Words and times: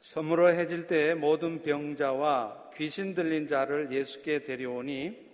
저물어 0.00 0.48
해질 0.48 0.88
때 0.88 1.14
모든 1.14 1.62
병자와 1.62 2.70
귀신 2.76 3.14
들린 3.14 3.46
자를 3.46 3.92
예수께 3.92 4.40
데려오니 4.40 5.28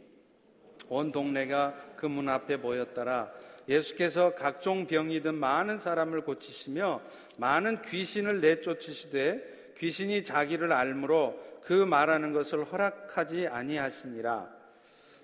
온 0.90 1.10
동네가 1.10 1.95
그 1.96 2.06
문 2.06 2.29
앞에 2.29 2.56
모였더라. 2.56 3.32
예수께서 3.66 4.35
각종 4.35 4.87
병이든 4.87 5.35
많은 5.35 5.79
사람을 5.79 6.21
고치시며 6.21 7.00
많은 7.38 7.80
귀신을 7.80 8.42
내쫓으시되 8.42 9.72
귀신이 9.78 10.24
자기를 10.24 10.71
알므로 10.71 11.42
그 11.62 11.72
말하는 11.72 12.35
것을 12.35 12.65
허락하지 12.65 13.46
아니하시니라. 13.46 14.46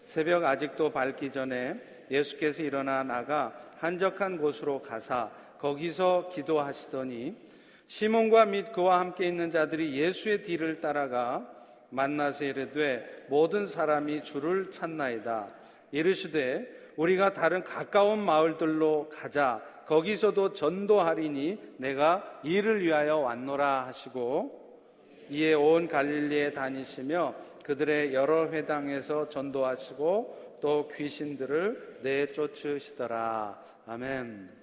새벽 0.05 0.45
아직도 0.45 0.91
밝기 0.93 1.31
전에 1.31 1.79
예수께서 2.11 2.63
일어나 2.63 3.03
나가 3.03 3.53
한적한 3.81 4.39
곳으로 4.39 4.81
가사 4.81 5.31
거기서 5.59 6.31
기도하시더니 6.35 7.50
시몬과 7.91 8.47
및 8.47 8.71
그와 8.71 9.01
함께 9.01 9.27
있는 9.27 9.51
자들이 9.51 9.99
예수의 9.99 10.43
뒤를 10.43 10.81
따라가 10.81 11.45
만나서 11.91 12.45
이르되 12.45 13.27
모든 13.29 13.67
사람이 13.67 14.23
주를 14.23 14.71
찾나이다. 14.71 15.49
이르시되 15.91 16.93
우리가 16.97 17.35
다른 17.35 17.65
가까운 17.65 18.21
마을들로 18.21 19.09
가자. 19.09 19.61
거기서도 19.87 20.53
전도하리니 20.53 21.75
내가 21.79 22.41
이를 22.45 22.81
위하여 22.81 23.17
왔노라 23.17 23.89
하시고 23.89 24.87
이에 25.29 25.55
온 25.55 25.89
갈릴리에 25.89 26.53
다니시며 26.53 27.35
그들의 27.65 28.15
여러 28.15 28.53
회당에서 28.53 29.29
전도하시고 29.29 30.59
또 30.61 30.89
귀신들을 30.95 31.99
내쫓으시더라. 32.03 33.61
아멘. 33.87 34.60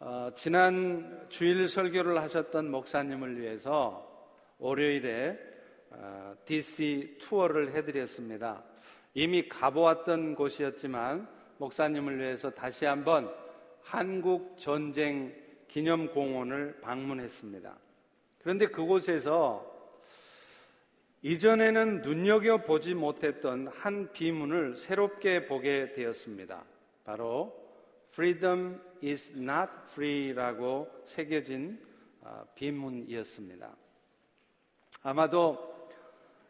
어, 0.00 0.30
지난 0.36 1.26
주일 1.28 1.66
설교를 1.66 2.22
하셨던 2.22 2.70
목사님을 2.70 3.40
위해서 3.40 4.30
월요일에 4.58 5.36
어, 5.90 6.36
DC 6.44 7.16
투어를 7.18 7.74
해드렸습니다. 7.74 8.62
이미 9.14 9.48
가보았던 9.48 10.36
곳이었지만 10.36 11.26
목사님을 11.56 12.16
위해서 12.20 12.48
다시 12.48 12.84
한번 12.84 13.34
한국 13.82 14.56
전쟁 14.56 15.34
기념공원을 15.66 16.80
방문했습니다. 16.80 17.76
그런데 18.38 18.68
그곳에서 18.68 19.66
이전에는 21.22 22.02
눈여겨보지 22.02 22.94
못했던 22.94 23.66
한 23.66 24.12
비문을 24.12 24.76
새롭게 24.76 25.46
보게 25.46 25.90
되었습니다. 25.90 26.64
바로 27.04 27.52
Freedom 28.12 28.80
is 29.02 29.32
not 29.36 29.70
free라고 29.90 30.88
새겨진 31.04 31.78
어, 32.20 32.44
비문이었습니다. 32.54 33.76
아마도 35.02 35.90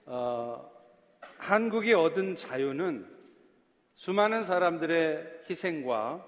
어, 0.06 0.70
한국이 1.36 1.92
얻은 1.92 2.36
자유는 2.36 3.06
수많은 3.94 4.42
사람들의 4.42 5.42
희생과 5.48 6.24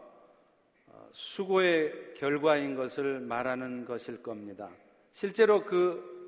어, 0.86 1.08
수고의 1.12 2.14
결과인 2.14 2.74
것을 2.74 3.20
말하는 3.20 3.84
것일 3.84 4.22
겁니다. 4.22 4.70
실제로 5.12 5.64
그 5.64 6.20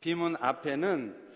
비문 0.00 0.36
앞에는 0.40 1.30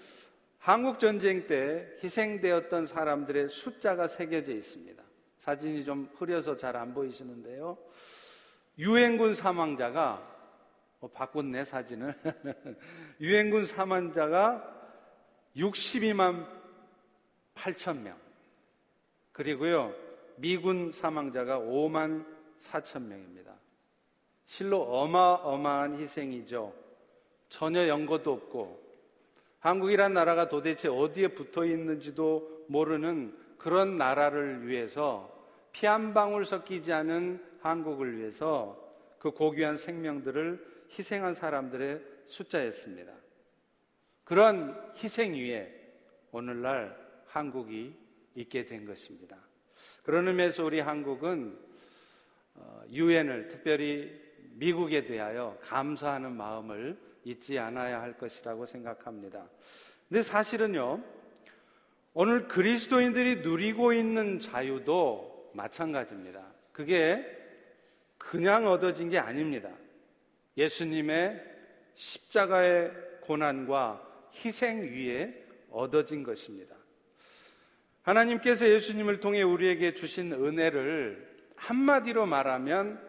한국 0.58 0.98
전쟁 0.98 1.46
때 1.46 1.94
희생되었던 2.02 2.86
사람들의 2.86 3.50
숫자가 3.50 4.08
새겨져 4.08 4.52
있습니다. 4.52 5.03
사진이 5.44 5.84
좀 5.84 6.08
흐려서 6.16 6.56
잘 6.56 6.74
안 6.74 6.94
보이시는데요. 6.94 7.76
유엔군 8.78 9.34
사망자가 9.34 10.32
어, 11.00 11.08
바꿨네 11.08 11.66
사진을. 11.66 12.14
유엔군 13.20 13.66
사망자가 13.66 14.72
62만 15.54 16.48
8천 17.54 17.98
명. 17.98 18.16
그리고요, 19.32 19.94
미군 20.36 20.90
사망자가 20.90 21.58
5만 21.58 22.24
4천 22.58 23.02
명입니다. 23.02 23.52
실로 24.46 24.82
어마어마한 24.82 25.98
희생이죠. 25.98 26.72
전혀 27.50 27.86
연고도 27.86 28.32
없고, 28.32 28.82
한국이란 29.58 30.14
나라가 30.14 30.48
도대체 30.48 30.88
어디에 30.88 31.28
붙어 31.28 31.66
있는지도 31.66 32.64
모르는 32.68 33.36
그런 33.58 33.96
나라를 33.96 34.66
위해서 34.66 35.33
피 35.74 35.86
한 35.86 36.14
방울 36.14 36.44
섞이지 36.44 36.92
않은 36.92 37.44
한국을 37.60 38.16
위해서 38.16 38.80
그 39.18 39.32
고귀한 39.32 39.76
생명들을 39.76 40.86
희생한 40.96 41.34
사람들의 41.34 42.00
숫자였습니다. 42.28 43.12
그런 44.22 44.80
희생 44.96 45.34
위에 45.34 45.68
오늘날 46.30 46.96
한국이 47.26 47.92
있게 48.36 48.64
된 48.64 48.86
것입니다. 48.86 49.36
그런 50.04 50.28
의미에서 50.28 50.64
우리 50.64 50.78
한국은 50.78 51.58
어, 52.54 52.82
유엔을 52.88 53.48
특별히 53.48 54.12
미국에 54.52 55.04
대하여 55.04 55.58
감사하는 55.60 56.36
마음을 56.36 56.96
잊지 57.24 57.58
않아야 57.58 58.00
할 58.00 58.16
것이라고 58.16 58.64
생각합니다. 58.64 59.48
근데 60.08 60.22
사실은요, 60.22 61.02
오늘 62.12 62.46
그리스도인들이 62.46 63.40
누리고 63.40 63.92
있는 63.92 64.38
자유도 64.38 65.33
마찬가지입니다. 65.54 66.44
그게 66.72 67.24
그냥 68.18 68.66
얻어진 68.66 69.08
게 69.08 69.18
아닙니다. 69.18 69.70
예수님의 70.56 71.42
십자가의 71.94 72.92
고난과 73.22 74.28
희생 74.34 74.82
위에 74.82 75.44
얻어진 75.70 76.22
것입니다. 76.22 76.74
하나님께서 78.02 78.68
예수님을 78.68 79.20
통해 79.20 79.42
우리에게 79.42 79.94
주신 79.94 80.32
은혜를 80.32 81.34
한마디로 81.56 82.26
말하면 82.26 83.00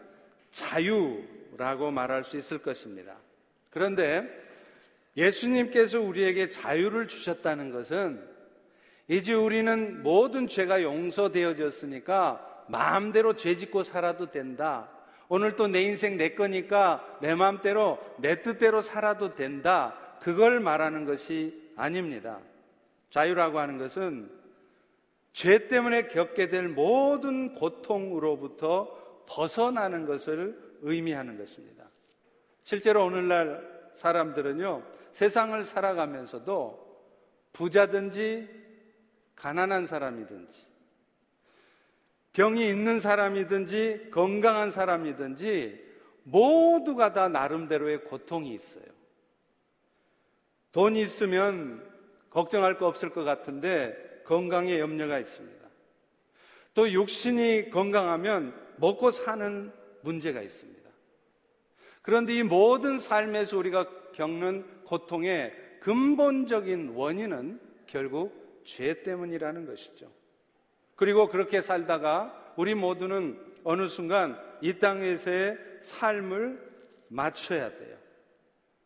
자유라고 0.52 1.92
말할 1.92 2.24
수 2.24 2.38
있을 2.38 2.60
것입니다. 2.60 3.18
그런데 3.70 4.46
예수님께서 5.18 6.02
우리에게 6.02 6.50
자유를 6.50 7.08
주셨다는 7.08 7.72
것은 7.72 8.35
이제 9.08 9.34
우리는 9.34 10.02
모든 10.02 10.48
죄가 10.48 10.82
용서되어졌으니까 10.82 12.66
마음대로 12.68 13.36
죄 13.36 13.56
짓고 13.56 13.84
살아도 13.84 14.32
된다. 14.32 14.90
오늘 15.28 15.56
또 15.56 15.68
내 15.68 15.84
인생 15.84 16.18
내 16.18 16.36
거니까 16.36 17.18
내 17.22 17.36
마음대로 17.36 18.00
내 18.18 18.42
뜻대로 18.42 18.82
살아도 18.82 19.36
된다. 19.36 19.96
그걸 20.22 20.60
말하는 20.60 21.06
것이 21.06 21.72
아닙니다. 21.76 22.40
자유라고 23.10 23.60
하는 23.60 23.78
것은 23.78 24.30
죄 25.34 25.68
때문에 25.68 26.08
겪게 26.08 26.50
될 26.50 26.68
모든 26.68 27.54
고통으로부터 27.56 29.24
벗어나는 29.28 30.06
것을 30.06 30.78
의미하는 30.82 31.38
것입니다. 31.38 31.86
실제로 32.64 33.06
오늘날 33.06 33.90
사람들은요, 33.94 34.84
세상을 35.12 35.64
살아가면서도 35.64 36.86
부자든지 37.54 38.65
가난한 39.36 39.86
사람이든지 39.86 40.68
병이 42.34 42.68
있는 42.68 43.00
사람이든지 43.00 44.10
건강한 44.12 44.72
사람이든지 44.72 45.86
모두가 46.24 47.14
다 47.14 47.30
나름대로의 47.30 48.04
고통이 48.04 48.54
있어요. 48.54 48.84
돈이 50.72 51.02
있으면 51.02 51.90
걱정할 52.30 52.78
거 52.78 52.88
없을 52.88 53.10
것 53.10 53.24
같은데 53.24 54.22
건강에 54.26 54.80
염려가 54.80 55.20
있습니다. 55.20 55.66
또 56.74 56.92
육신이 56.92 57.70
건강하면 57.70 58.54
먹고 58.76 59.12
사는 59.12 59.72
문제가 60.02 60.42
있습니다. 60.42 60.90
그런데 62.02 62.36
이 62.36 62.44
모든 62.44 63.00
삶에서 63.00 63.58
우리가 63.58 63.88
겪는 64.12 64.84
고통의 64.84 65.54
근본적인 65.80 66.90
원인은 66.90 67.62
결국 67.88 68.45
죄 68.66 69.02
때문이라는 69.04 69.66
것이죠. 69.66 70.12
그리고 70.96 71.30
그렇게 71.30 71.62
살다가 71.62 72.54
우리 72.58 72.76
모두는 72.76 73.40
어느 73.64 73.88
순간 73.88 74.40
이 74.62 74.80
땅에서의 74.80 75.58
삶을 75.82 76.60
맞춰야 77.08 77.70
돼요. 77.70 77.98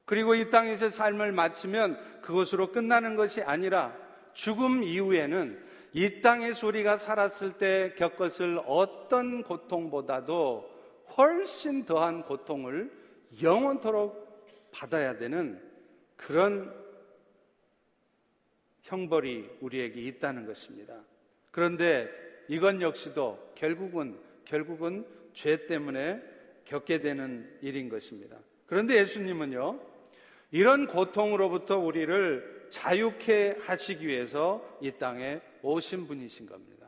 그리고 0.05 0.35
이 0.35 0.49
땅에서 0.49 0.89
삶을 0.89 1.31
마치면 1.31 2.21
그것으로 2.21 2.71
끝나는 2.71 3.15
것이 3.15 3.41
아니라 3.41 3.95
죽음 4.33 4.83
이후에는 4.83 5.63
이 5.93 6.21
땅의 6.21 6.53
우리가 6.63 6.97
살았을 6.97 7.53
때 7.53 7.93
겪었을 7.97 8.61
어떤 8.65 9.43
고통보다도 9.43 10.69
훨씬 11.17 11.85
더한 11.85 12.23
고통을 12.23 12.91
영원토록 13.41 14.71
받아야 14.71 15.17
되는 15.17 15.61
그런 16.15 16.73
형벌이 18.89 19.49
우리에게 19.61 20.01
있다는 20.01 20.45
것입니다. 20.45 21.01
그런데 21.51 22.09
이건 22.47 22.81
역시도 22.81 23.53
결국은 23.55 24.19
결국은 24.45 25.05
죄 25.33 25.67
때문에 25.67 26.21
겪게 26.65 26.99
되는 26.99 27.55
일인 27.61 27.87
것입니다. 27.87 28.37
그런데 28.65 28.95
예수님은요, 28.97 29.79
이런 30.51 30.87
고통으로부터 30.87 31.77
우리를 31.77 32.67
자유케 32.71 33.57
하시기 33.61 34.07
위해서 34.07 34.77
이 34.81 34.91
땅에 34.91 35.41
오신 35.61 36.07
분이신 36.07 36.47
겁니다. 36.47 36.87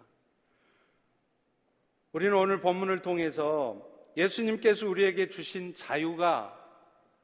우리는 2.11 2.35
오늘 2.35 2.59
본문을 2.59 3.01
통해서 3.01 3.87
예수님께서 4.17 4.87
우리에게 4.87 5.29
주신 5.29 5.73
자유가 5.75 6.57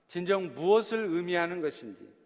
진정 0.08 0.54
무엇을 0.54 1.00
의미하는 1.00 1.62
것인지, 1.62 2.17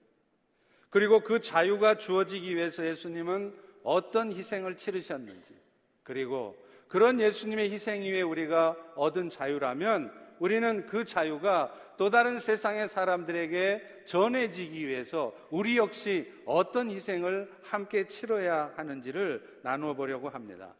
그리고 0.91 1.21
그 1.21 1.39
자유가 1.39 1.97
주어지기 1.97 2.55
위해서 2.55 2.85
예수님은 2.85 3.55
어떤 3.81 4.31
희생을 4.31 4.75
치르셨는지, 4.75 5.55
그리고 6.03 6.55
그런 6.87 7.19
예수님의 7.19 7.71
희생 7.71 8.03
이후에 8.03 8.21
우리가 8.21 8.75
얻은 8.95 9.29
자유라면 9.29 10.11
우리는 10.39 10.85
그 10.87 11.05
자유가 11.05 11.73
또 11.97 12.09
다른 12.09 12.39
세상의 12.39 12.89
사람들에게 12.89 14.03
전해지기 14.05 14.87
위해서 14.87 15.33
우리 15.49 15.77
역시 15.77 16.29
어떤 16.45 16.89
희생을 16.91 17.49
함께 17.61 18.07
치러야 18.07 18.73
하는지를 18.75 19.59
나누어 19.61 19.93
보려고 19.93 20.27
합니다. 20.27 20.75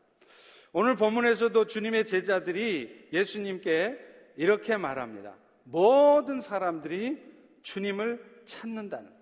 오늘 0.74 0.96
본문에서도 0.96 1.68
주님의 1.68 2.08
제자들이 2.08 3.08
예수님께 3.14 3.98
이렇게 4.36 4.76
말합니다. 4.76 5.36
모든 5.64 6.42
사람들이 6.42 7.22
주님을 7.64 8.42
찾는다는. 8.44 9.21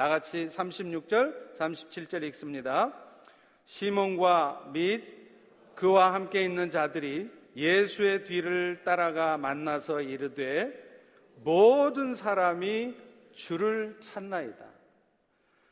다 0.00 0.08
같이 0.08 0.48
36절, 0.48 1.58
37절 1.58 2.22
읽습니다. 2.28 2.90
시몬과 3.66 4.70
및 4.72 5.04
그와 5.74 6.14
함께 6.14 6.42
있는 6.42 6.70
자들이 6.70 7.30
예수의 7.54 8.24
뒤를 8.24 8.80
따라가 8.82 9.36
만나서 9.36 10.00
이르되 10.00 10.72
모든 11.44 12.14
사람이 12.14 12.96
주를 13.32 13.98
찾나이다. 14.00 14.64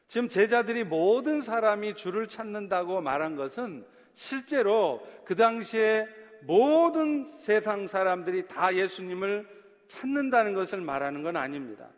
지금 0.08 0.28
제자들이 0.28 0.84
모든 0.84 1.40
사람이 1.40 1.94
주를 1.94 2.28
찾는다고 2.28 3.00
말한 3.00 3.34
것은 3.34 3.86
실제로 4.12 5.08
그 5.24 5.36
당시에 5.36 6.06
모든 6.42 7.24
세상 7.24 7.86
사람들이 7.86 8.46
다 8.46 8.74
예수님을 8.74 9.48
찾는다는 9.88 10.52
것을 10.52 10.82
말하는 10.82 11.22
건 11.22 11.38
아닙니다. 11.38 11.88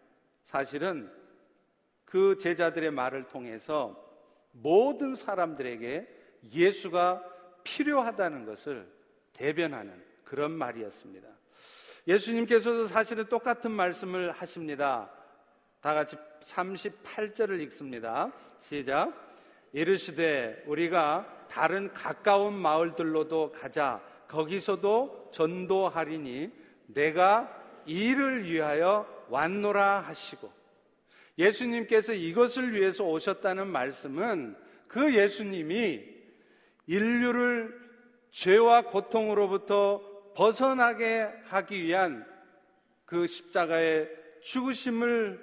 사실은 0.44 1.18
그 2.10 2.36
제자들의 2.38 2.90
말을 2.90 3.28
통해서 3.28 3.96
모든 4.50 5.14
사람들에게 5.14 6.08
예수가 6.52 7.24
필요하다는 7.62 8.46
것을 8.46 8.88
대변하는 9.32 10.02
그런 10.24 10.50
말이었습니다. 10.50 11.28
예수님께서도 12.08 12.86
사실은 12.86 13.26
똑같은 13.26 13.70
말씀을 13.70 14.32
하십니다. 14.32 15.08
다 15.80 15.94
같이 15.94 16.16
38절을 16.42 17.60
읽습니다. 17.62 18.32
시작. 18.60 19.12
이르시되 19.72 20.64
우리가 20.66 21.46
다른 21.48 21.92
가까운 21.92 22.54
마을들로도 22.54 23.52
가자. 23.52 24.02
거기서도 24.26 25.30
전도하리니 25.32 26.50
내가 26.88 27.56
이를 27.86 28.44
위하여 28.44 29.06
왔노라 29.28 30.00
하시고 30.00 30.59
예수님께서 31.38 32.12
이것을 32.12 32.74
위해서 32.74 33.04
오셨다는 33.04 33.68
말씀은 33.68 34.56
그 34.88 35.14
예수님이 35.14 36.04
인류를 36.86 37.78
죄와 38.30 38.82
고통으로부터 38.82 40.02
벗어나게 40.34 41.28
하기 41.44 41.82
위한 41.82 42.26
그 43.04 43.26
십자가의 43.26 44.08
죽으심을 44.42 45.40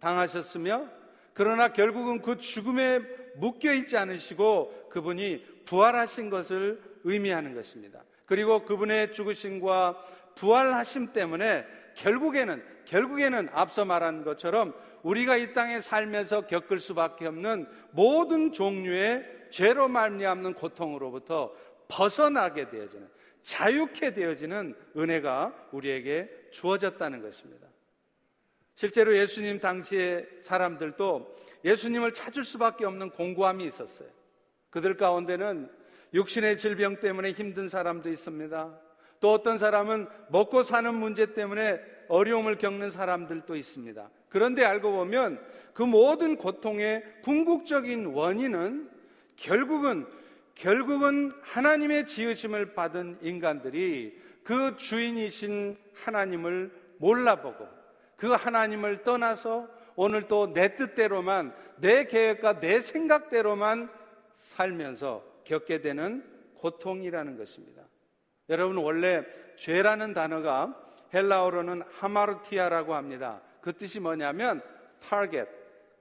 당하셨으며 0.00 0.88
그러나 1.32 1.72
결국은 1.72 2.20
그 2.20 2.38
죽음에 2.38 3.00
묶여 3.36 3.72
있지 3.72 3.96
않으시고 3.96 4.88
그분이 4.90 5.64
부활하신 5.64 6.30
것을 6.30 6.80
의미하는 7.04 7.54
것입니다. 7.54 8.02
그리고 8.26 8.64
그분의 8.64 9.12
죽으심과 9.12 10.04
부활하심 10.34 11.12
때문에 11.12 11.66
결국에는 11.94 12.64
결국에는 12.84 13.48
앞서 13.52 13.84
말한 13.84 14.24
것처럼 14.24 14.74
우리가 15.04 15.36
이 15.36 15.52
땅에 15.52 15.80
살면서 15.80 16.46
겪을 16.46 16.80
수밖에 16.80 17.26
없는 17.26 17.68
모든 17.92 18.52
종류의 18.52 19.48
죄로 19.50 19.86
말미암는 19.86 20.54
고통으로부터 20.54 21.54
벗어나게 21.88 22.68
되어지는 22.70 23.08
자유케 23.42 24.14
되어지는 24.14 24.74
은혜가 24.96 25.68
우리에게 25.72 26.30
주어졌다는 26.50 27.22
것입니다. 27.22 27.68
실제로 28.74 29.16
예수님 29.16 29.60
당시의 29.60 30.26
사람들도 30.40 31.36
예수님을 31.64 32.14
찾을 32.14 32.42
수밖에 32.42 32.84
없는 32.86 33.10
공고함이 33.10 33.64
있었어요. 33.64 34.08
그들 34.70 34.96
가운데는 34.96 35.70
육신의 36.14 36.56
질병 36.56 36.98
때문에 36.98 37.32
힘든 37.32 37.68
사람도 37.68 38.08
있습니다. 38.08 38.80
또 39.20 39.32
어떤 39.32 39.58
사람은 39.58 40.08
먹고 40.30 40.62
사는 40.62 40.92
문제 40.94 41.34
때문에 41.34 41.80
어려움을 42.08 42.58
겪는 42.58 42.90
사람들도 42.90 43.56
있습니다. 43.56 44.10
그런데 44.28 44.64
알고 44.64 44.92
보면 44.92 45.40
그 45.72 45.82
모든 45.82 46.36
고통의 46.36 47.04
궁극적인 47.22 48.06
원인은 48.06 48.90
결국은 49.36 50.06
결국은 50.54 51.32
하나님의 51.42 52.06
지으심을 52.06 52.74
받은 52.74 53.18
인간들이 53.22 54.20
그 54.44 54.76
주인이신 54.76 55.76
하나님을 55.94 56.70
몰라보고 56.98 57.66
그 58.16 58.28
하나님을 58.28 59.02
떠나서 59.02 59.68
오늘 59.96 60.26
또 60.28 60.52
내 60.52 60.74
뜻대로만 60.74 61.54
내 61.76 62.04
계획과 62.04 62.60
내 62.60 62.80
생각대로만 62.80 63.88
살면서 64.36 65.24
겪게 65.44 65.80
되는 65.80 66.24
고통이라는 66.56 67.36
것입니다. 67.36 67.82
여러분 68.48 68.76
원래 68.78 69.24
죄라는 69.56 70.14
단어가 70.14 70.80
헬라어로는 71.14 71.82
ἁμαρτία라고 71.98 72.94
합니다. 72.94 73.40
그 73.60 73.72
뜻이 73.72 74.00
뭐냐면 74.00 74.60
타겟, 75.00 75.46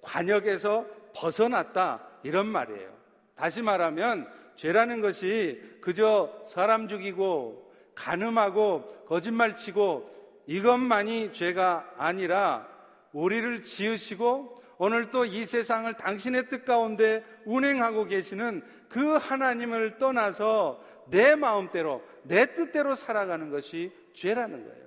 과녁에서 0.01 0.85
벗어났다 1.15 2.06
이런 2.24 2.48
말이에요. 2.48 2.92
다시 3.36 3.62
말하면 3.62 4.27
죄라는 4.56 5.01
것이 5.01 5.62
그저 5.81 6.44
사람 6.45 6.88
죽이고 6.88 7.71
간음하고 7.95 9.06
거짓말 9.07 9.56
치고 9.56 10.12
이것만이 10.48 11.31
죄가 11.31 11.94
아니라 11.98 12.68
우리를 13.13 13.63
지으시고 13.63 14.61
오늘 14.78 15.09
또 15.11 15.26
이 15.26 15.45
세상을 15.45 15.94
당신의 15.94 16.49
뜻 16.49 16.66
가운데 16.66 17.23
운행하고 17.45 18.06
계시는 18.06 18.64
그 18.90 19.14
하나님을 19.14 19.97
떠나서 19.97 20.83
내 21.09 21.35
마음대로 21.35 22.04
내 22.23 22.54
뜻대로 22.54 22.95
살아가는 22.95 23.49
것이 23.49 23.92
죄라는 24.14 24.64
거예요. 24.68 24.83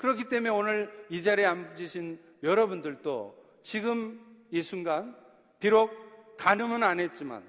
그렇기 0.00 0.24
때문에 0.24 0.48
오늘 0.48 1.06
이 1.10 1.22
자리에 1.22 1.44
앉으신 1.44 2.18
여러분들도 2.42 3.36
지금 3.62 4.18
이 4.50 4.62
순간 4.62 5.14
비록 5.58 5.90
가늠은 6.38 6.82
안 6.82 6.98
했지만 7.00 7.42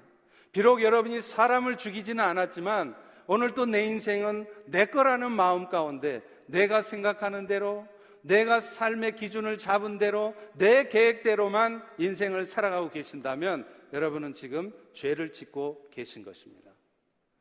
비록 0.52 0.82
여러분이 0.82 1.22
사람을 1.22 1.78
죽이지는 1.78 2.22
않았지만 2.22 2.94
오늘 3.26 3.52
또 3.52 3.64
내 3.64 3.86
인생은 3.86 4.46
내 4.66 4.84
거라는 4.84 5.32
마음 5.32 5.70
가운데 5.70 6.20
내가 6.44 6.82
생각하는 6.82 7.46
대로 7.46 7.86
내가 8.20 8.60
삶의 8.60 9.16
기준을 9.16 9.56
잡은 9.56 9.96
대로 9.96 10.34
내 10.54 10.88
계획대로만 10.88 11.82
인생을 11.96 12.44
살아가고 12.44 12.90
계신다면 12.90 13.66
여러분은 13.94 14.34
지금 14.34 14.74
죄를 14.92 15.32
짓고 15.32 15.88
계신 15.90 16.22
것입니다. 16.22 16.70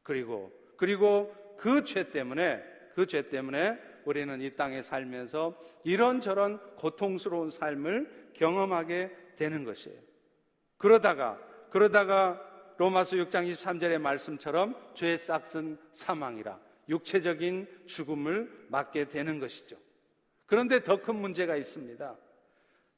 그리고 0.04 0.54
그리고 0.78 1.36
그 1.58 1.84
죄 1.84 2.10
때문에 2.12 2.64
그 2.96 3.06
죄 3.06 3.28
때문에 3.28 3.78
우리는 4.06 4.42
이 4.42 4.56
땅에 4.56 4.82
살면서 4.82 5.56
이런저런 5.84 6.60
고통스러운 6.76 7.50
삶을 7.50 8.32
경험하게 8.34 9.16
되는 9.36 9.64
것이에요. 9.64 10.00
그러다가 10.78 11.40
그러다가 11.70 12.42
로마서 12.78 13.16
6장 13.18 13.50
23절의 13.50 14.00
말씀처럼 14.00 14.76
죄의 14.96 15.18
싹은 15.18 15.78
사망이라 15.92 16.60
육체적인 16.90 17.68
죽음을 17.86 18.68
맞게 18.70 19.08
되는 19.08 19.40
것이죠. 19.40 19.78
그런데 20.46 20.84
더 20.84 20.98
큰 21.02 21.16
문제가 21.16 21.56
있습니다. 21.56 22.18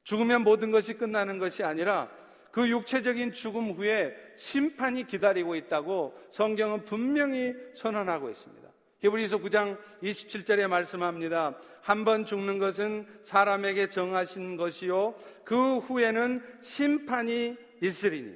죽으면 0.03 0.43
모든 0.43 0.71
것이 0.71 0.95
끝나는 0.95 1.37
것이 1.37 1.63
아니라 1.63 2.09
그 2.51 2.69
육체적인 2.69 3.33
죽음 3.33 3.71
후에 3.71 4.15
심판이 4.35 5.05
기다리고 5.05 5.55
있다고 5.55 6.17
성경은 6.29 6.83
분명히 6.85 7.53
선언하고 7.73 8.29
있습니다. 8.29 8.62
히브리서 9.03 9.39
9장 9.39 9.77
27절에 10.01 10.67
말씀합니다. 10.67 11.57
한 11.81 12.05
번 12.05 12.23
죽는 12.25 12.59
것은 12.59 13.05
사람에게 13.23 13.89
정하신 13.89 14.55
것이요 14.55 15.15
그 15.43 15.79
후에는 15.79 16.41
심판이 16.61 17.57
있으리니 17.81 18.33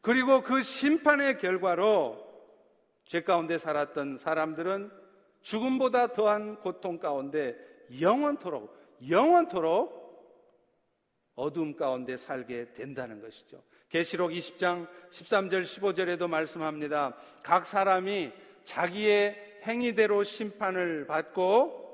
그리고 0.00 0.40
그 0.42 0.62
심판의 0.62 1.38
결과로 1.38 2.26
죄 3.04 3.22
가운데 3.22 3.58
살았던 3.58 4.16
사람들은 4.16 4.90
죽음보다 5.42 6.14
더한 6.14 6.56
고통 6.60 6.98
가운데 6.98 7.54
영원토록 8.00 8.74
영원토록 9.06 9.98
어둠 11.34 11.76
가운데 11.76 12.16
살게 12.16 12.72
된다는 12.72 13.20
것이죠. 13.20 13.62
계시록 13.90 14.30
20장 14.30 14.88
13절 15.10 15.62
15절에도 15.62 16.26
말씀합니다. 16.26 17.14
각 17.42 17.66
사람이 17.66 18.32
자기의 18.64 19.47
행위대로 19.64 20.22
심판을 20.22 21.06
받고 21.06 21.86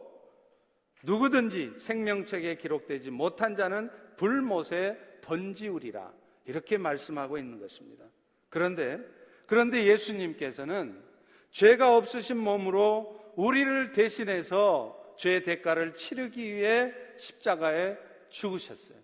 누구든지 1.03 1.75
생명책에 1.79 2.57
기록되지 2.57 3.11
못한 3.11 3.55
자는 3.55 3.91
불못에 4.17 4.97
던지우리라. 5.21 6.13
이렇게 6.47 6.77
말씀하고 6.79 7.39
있는 7.39 7.59
것입니다. 7.59 8.05
그런데 8.49 8.99
그런데 9.47 9.87
예수님께서는 9.87 11.03
죄가 11.51 11.97
없으신 11.97 12.37
몸으로 12.39 13.21
우리를 13.37 13.93
대신해서 13.93 15.15
죄의 15.17 15.43
대가를 15.43 15.95
치르기 15.95 16.55
위해 16.55 16.93
십자가에 17.17 17.97
죽으셨어요. 18.29 18.99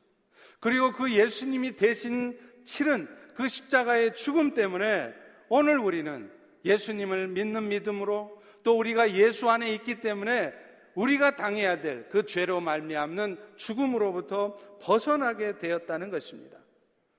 그리고 0.58 0.92
그 0.92 1.12
예수님이 1.12 1.76
대신 1.76 2.38
치른 2.64 3.08
그 3.34 3.48
십자가의 3.48 4.14
죽음 4.14 4.52
때문에 4.52 5.14
오늘 5.48 5.78
우리는 5.78 6.30
예수님을 6.64 7.28
믿는 7.28 7.68
믿음으로 7.68 8.39
또 8.62 8.78
우리가 8.78 9.12
예수 9.12 9.48
안에 9.48 9.72
있기 9.74 10.00
때문에 10.00 10.52
우리가 10.94 11.36
당해야 11.36 11.80
될 11.80 12.08
그 12.10 12.26
죄로 12.26 12.60
말미암는 12.60 13.38
죽음으로부터 13.56 14.56
벗어나게 14.80 15.58
되었다는 15.58 16.10
것입니다. 16.10 16.58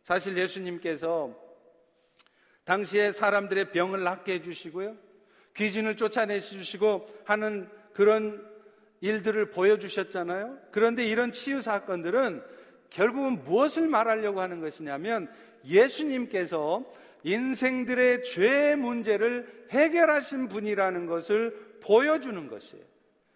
사실 0.04 0.38
예수님께서 0.38 1.36
당시에 2.66 3.12
사람들의 3.12 3.72
병을 3.72 4.04
낫게 4.04 4.36
해주시고요. 4.36 4.96
귀신을 5.56 5.98
쫓아내주시고 5.98 7.22
하는 7.26 7.70
그런 7.94 8.46
일들을 9.02 9.50
보여주셨잖아요. 9.50 10.58
그런데 10.72 11.06
이런 11.06 11.32
치유 11.32 11.62
사건들은 11.62 12.44
결국은 12.90 13.44
무엇을 13.44 13.88
말하려고 13.88 14.42
하는 14.42 14.60
것이냐면 14.62 15.32
예수님께서 15.66 16.84
인생들의 17.24 18.24
죄 18.24 18.76
문제를 18.76 19.66
해결하신 19.72 20.48
분이라는 20.50 21.06
것을 21.06 21.78
보여주는 21.82 22.48
것이에요. 22.48 22.84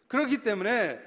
그렇기 0.08 0.40
때문에 0.40 1.00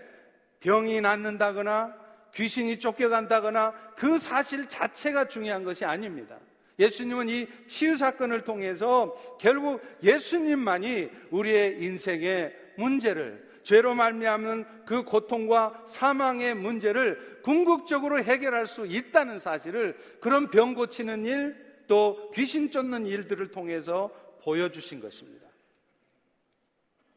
병이 0.61 1.00
낫는다거나 1.00 1.94
귀신이 2.35 2.78
쫓겨간다거나 2.78 3.73
그 3.97 4.18
사실 4.18 4.68
자체가 4.68 5.28
중요한 5.28 5.64
것이 5.64 5.85
아닙니다. 5.85 6.38
예수님은 6.78 7.28
이 7.28 7.49
치유 7.66 7.97
사건을 7.97 8.44
통해서 8.44 9.14
결국 9.40 9.82
예수님만이 10.02 11.11
우리의 11.30 11.82
인생의 11.82 12.54
문제를 12.76 13.49
죄로 13.64 13.94
말미암는 13.94 14.64
그 14.87 15.02
고통과 15.02 15.82
사망의 15.87 16.54
문제를 16.54 17.40
궁극적으로 17.42 18.23
해결할 18.23 18.66
수 18.66 18.87
있다는 18.87 19.38
사실을 19.38 19.97
그런 20.20 20.50
병 20.50 20.75
고치는 20.75 21.26
일 21.26 21.67
또 21.88 22.30
귀신 22.35 22.71
쫓는 22.71 23.07
일들을 23.07 23.50
통해서 23.50 24.11
보여주신 24.42 25.00
것입니다. 25.00 25.49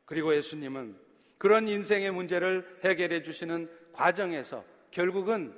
그리고 0.06 0.36
예수님은 0.36 0.98
그런 1.38 1.68
인생의 1.68 2.12
문제를 2.12 2.80
해결해 2.84 3.22
주시는 3.22 3.70
과정에서 3.94 4.66
결국은 4.90 5.54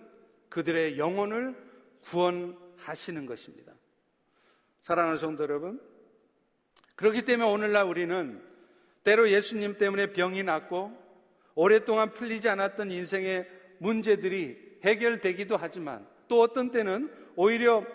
그들의 0.50 0.98
영혼을 0.98 1.55
구원하시는 2.01 3.25
것입니다. 3.25 3.74
사랑하는 4.82 5.17
성도 5.17 5.43
여러분, 5.43 5.82
그렇기 6.96 7.24
때문에 7.24 7.50
오늘날 7.50 7.86
우리는 7.86 8.41
때로 9.03 9.29
예수님 9.29 9.77
때문에 9.77 10.12
병이 10.12 10.43
났고 10.43 10.91
오랫동안 11.55 12.12
풀리지 12.12 12.50
않았던 12.50 12.91
인생의 12.91 13.50
문제들이 13.79 14.79
해결되기도 14.84 15.58
하지만 15.58 16.08
또 16.27 16.41
어떤 16.41 16.72
때는 16.72 17.12
오히려 17.36 17.86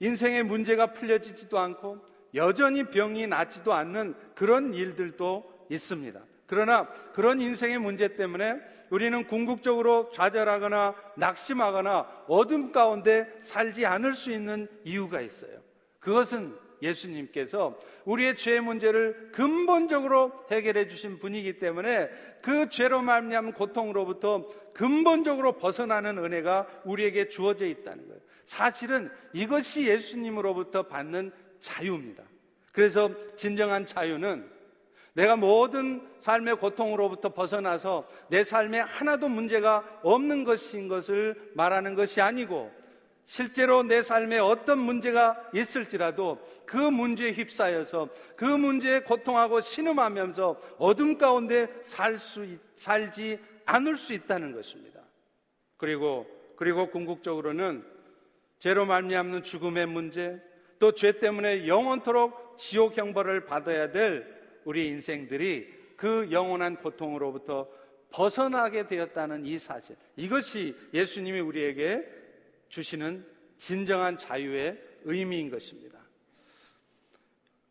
인생의 0.00 0.44
문제가 0.44 0.92
풀려지지도 0.92 1.58
않고 1.58 1.98
여전히 2.34 2.84
병이 2.84 3.26
낫지도 3.26 3.72
않는 3.72 4.14
그런 4.34 4.74
일들도 4.74 5.66
있습니다. 5.70 6.20
그러나 6.46 6.88
그런 7.12 7.40
인생의 7.40 7.78
문제 7.78 8.14
때문에 8.16 8.60
우리는 8.90 9.26
궁극적으로 9.26 10.10
좌절하거나 10.10 10.94
낙심하거나 11.16 12.24
어둠 12.26 12.72
가운데 12.72 13.30
살지 13.40 13.84
않을 13.84 14.14
수 14.14 14.30
있는 14.30 14.66
이유가 14.84 15.20
있어요. 15.20 15.60
그것은 16.00 16.54
예수님께서 16.80 17.78
우리의 18.04 18.36
죄 18.36 18.60
문제를 18.60 19.30
근본적으로 19.32 20.32
해결해 20.50 20.88
주신 20.88 21.18
분이기 21.18 21.58
때문에 21.58 22.08
그 22.40 22.68
죄로 22.70 23.02
말미암은 23.02 23.52
고통으로부터 23.52 24.48
근본적으로 24.72 25.58
벗어나는 25.58 26.18
은혜가 26.18 26.66
우리에게 26.84 27.28
주어져 27.28 27.66
있다는 27.66 28.06
거예요. 28.06 28.20
사실은 28.48 29.10
이것이 29.34 29.86
예수님으로부터 29.88 30.84
받는 30.84 31.32
자유입니다. 31.60 32.24
그래서 32.72 33.10
진정한 33.36 33.84
자유는 33.84 34.50
내가 35.12 35.36
모든 35.36 36.08
삶의 36.20 36.56
고통으로부터 36.56 37.28
벗어나서 37.34 38.08
내 38.30 38.44
삶에 38.44 38.78
하나도 38.78 39.28
문제가 39.28 40.00
없는 40.02 40.44
것인 40.44 40.88
것을 40.88 41.50
말하는 41.54 41.94
것이 41.94 42.22
아니고 42.22 42.72
실제로 43.26 43.82
내 43.82 44.02
삶에 44.02 44.38
어떤 44.38 44.78
문제가 44.78 45.50
있을지라도 45.52 46.38
그 46.64 46.78
문제에 46.78 47.32
휩싸여서 47.32 48.08
그 48.34 48.46
문제에 48.46 49.00
고통하고 49.00 49.60
신음하면서 49.60 50.58
어둠 50.78 51.18
가운데 51.18 51.68
살 51.82 52.16
수, 52.16 52.46
살지 52.76 53.40
않을 53.66 53.98
수 53.98 54.14
있다는 54.14 54.52
것입니다. 54.52 55.00
그리고, 55.76 56.26
그리고 56.56 56.88
궁극적으로는 56.88 57.97
죄로 58.58 58.86
말미암는 58.86 59.44
죽음의 59.44 59.86
문제, 59.86 60.40
또 60.78 60.92
죄 60.92 61.18
때문에 61.18 61.66
영원토록 61.66 62.56
지옥 62.58 62.96
형벌을 62.96 63.46
받아야 63.46 63.90
될 63.90 64.26
우리 64.64 64.86
인생들이 64.86 65.74
그 65.96 66.28
영원한 66.30 66.76
고통으로부터 66.76 67.68
벗어나게 68.10 68.86
되었다는 68.86 69.44
이 69.44 69.58
사실. 69.58 69.96
이것이 70.16 70.76
예수님이 70.94 71.40
우리에게 71.40 72.06
주시는 72.68 73.26
진정한 73.58 74.16
자유의 74.16 74.80
의미인 75.04 75.50
것입니다. 75.50 75.98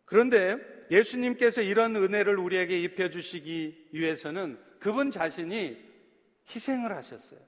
그런데 0.05 0.57
예수님께서 0.91 1.61
이런 1.61 1.95
은혜를 1.95 2.37
우리에게 2.37 2.79
입혀주시기 2.81 3.89
위해서는 3.91 4.59
그분 4.79 5.11
자신이 5.11 5.77
희생을 6.49 6.95
하셨어요. 6.95 7.39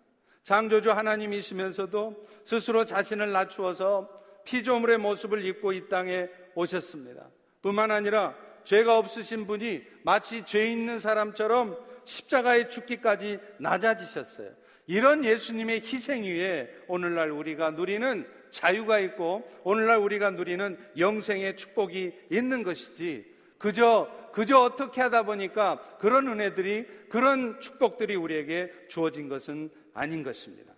창조주 0.43 0.91
하나님이시면서도 0.91 2.27
스스로 2.45 2.85
자신을 2.85 3.31
낮추어서 3.31 4.09
피조물의 4.45 4.97
모습을 4.97 5.45
입고 5.45 5.73
이 5.73 5.87
땅에 5.87 6.27
오셨습니다. 6.55 7.29
뿐만 7.61 7.91
아니라 7.91 8.35
죄가 8.63 8.97
없으신 8.97 9.47
분이 9.47 9.83
마치 10.03 10.45
죄 10.45 10.71
있는 10.71 10.99
사람처럼 10.99 11.77
십자가에 12.05 12.69
죽기까지 12.69 13.39
낮아지셨어요. 13.59 14.51
이런 14.87 15.23
예수님의 15.23 15.81
희생 15.81 16.23
위에 16.23 16.67
오늘날 16.87 17.29
우리가 17.29 17.71
누리는 17.71 18.25
자유가 18.49 18.99
있고 18.99 19.47
오늘날 19.63 19.97
우리가 19.97 20.31
누리는 20.31 20.77
영생의 20.97 21.57
축복이 21.57 22.11
있는 22.31 22.63
것이지 22.63 23.25
그저 23.59 24.09
그저 24.31 24.59
어떻게 24.59 25.01
하다 25.01 25.23
보니까 25.23 25.79
그런 25.99 26.27
은혜들이 26.27 26.85
그런 27.09 27.59
축복들이 27.59 28.15
우리에게 28.15 28.71
주어진 28.87 29.29
것은 29.29 29.69
아닌 29.93 30.23
것입니다. 30.23 30.73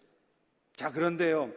자, 0.75 0.91
그런데요. 0.91 1.51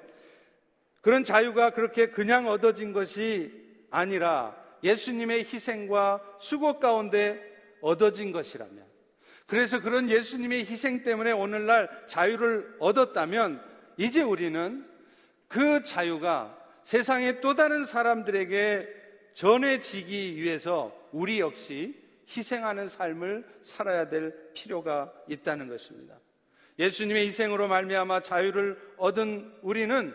그런 1.01 1.25
자유가 1.25 1.71
그렇게 1.71 2.11
그냥 2.11 2.49
얻어진 2.49 2.93
것이 2.93 3.53
아니라 3.91 4.57
예수님의 4.83 5.45
희생과 5.45 6.39
수고 6.41 6.79
가운데 6.79 7.41
얻어진 7.81 8.33
것이라면 8.33 8.85
그래서 9.47 9.81
그런 9.81 10.09
예수님의 10.09 10.65
희생 10.65 11.03
때문에 11.03 11.33
오늘날 11.33 11.89
자유를 12.07 12.77
얻었다면 12.79 13.63
이제 13.97 14.23
우리는 14.23 14.89
그 15.49 15.83
자유가 15.85 16.59
세상의 16.83 17.41
또 17.41 17.55
다른 17.55 17.85
사람들에게 17.85 18.89
전해지기 19.35 20.37
위해서 20.37 20.95
우리 21.13 21.41
역시 21.41 22.03
희생하는 22.29 22.89
삶을 22.89 23.45
살아야 23.63 24.09
될 24.09 24.53
필요가 24.55 25.13
있다는 25.29 25.69
것입니다. 25.69 26.19
예수님의 26.79 27.27
희생으로 27.27 27.69
말미암아 27.69 28.21
자유를 28.21 28.79
얻은 28.97 29.53
우리는 29.63 30.15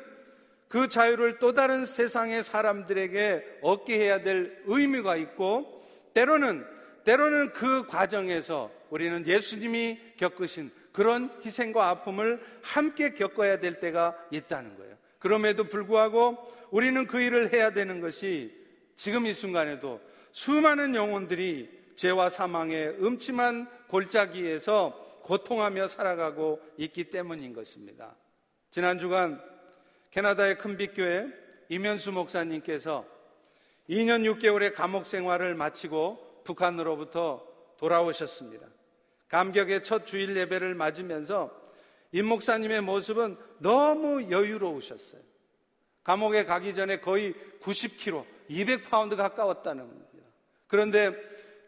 그 0.68 0.88
자유를 0.88 1.40
또 1.40 1.54
다른 1.54 1.86
세상의 1.86 2.44
사람들에게 2.44 3.60
얻게 3.62 4.00
해야 4.00 4.22
될 4.22 4.62
의미가 4.66 5.16
있고 5.16 5.84
때로는 6.14 6.66
때로는 7.04 7.54
그 7.54 7.88
과정에서 7.88 8.72
우리는 8.90 9.26
예수님이 9.26 10.00
겪으신 10.18 10.72
그런 10.92 11.32
희생과 11.46 11.90
아픔을 11.90 12.42
함께 12.62 13.14
겪어야 13.14 13.60
될 13.60 13.80
때가 13.80 14.16
있다는 14.32 14.78
거예요. 14.78 14.96
그럼에도 15.18 15.64
불구하고 15.66 16.38
우리는 16.72 17.08
그 17.08 17.22
일을 17.22 17.54
해야 17.54 17.72
되는 17.72 18.00
것이 18.02 18.56
지금 18.96 19.26
이 19.26 19.34
순간에도 19.34 20.02
수많은 20.32 20.94
영혼들이 20.94 21.70
죄와 21.96 22.30
사망의 22.30 22.98
음침한 23.02 23.68
골짜기에서 23.88 25.09
고통하며 25.30 25.86
살아가고 25.86 26.60
있기 26.78 27.12
때문인 27.12 27.54
것입니다. 27.54 28.16
지난 28.72 28.98
주간 28.98 29.40
캐나다의 30.10 30.58
큰빛교회 30.58 31.28
이면수 31.70 32.12
목사님께서 32.14 33.06
2년 33.88 34.28
6개월의 34.28 34.74
감옥 34.74 35.06
생활을 35.06 35.54
마치고 35.54 36.42
북한으로부터 36.46 37.46
돌아오셨습니다. 37.78 38.66
감격의 39.28 39.84
첫 39.84 40.08
주일 40.08 40.36
예배를 40.36 40.74
맞으면서 40.74 41.56
임 42.12 42.26
목사님의 42.26 42.82
모습은 42.82 43.38
너무 43.60 44.32
여유로우셨어요. 44.32 45.22
감옥에 46.04 46.46
가기 46.46 46.74
전에 46.74 47.02
거의 47.02 47.36
90kg, 47.62 48.26
200파운드 48.50 49.16
가까웠다는 49.16 49.88
겁니다. 49.88 50.26
그런데 50.66 51.14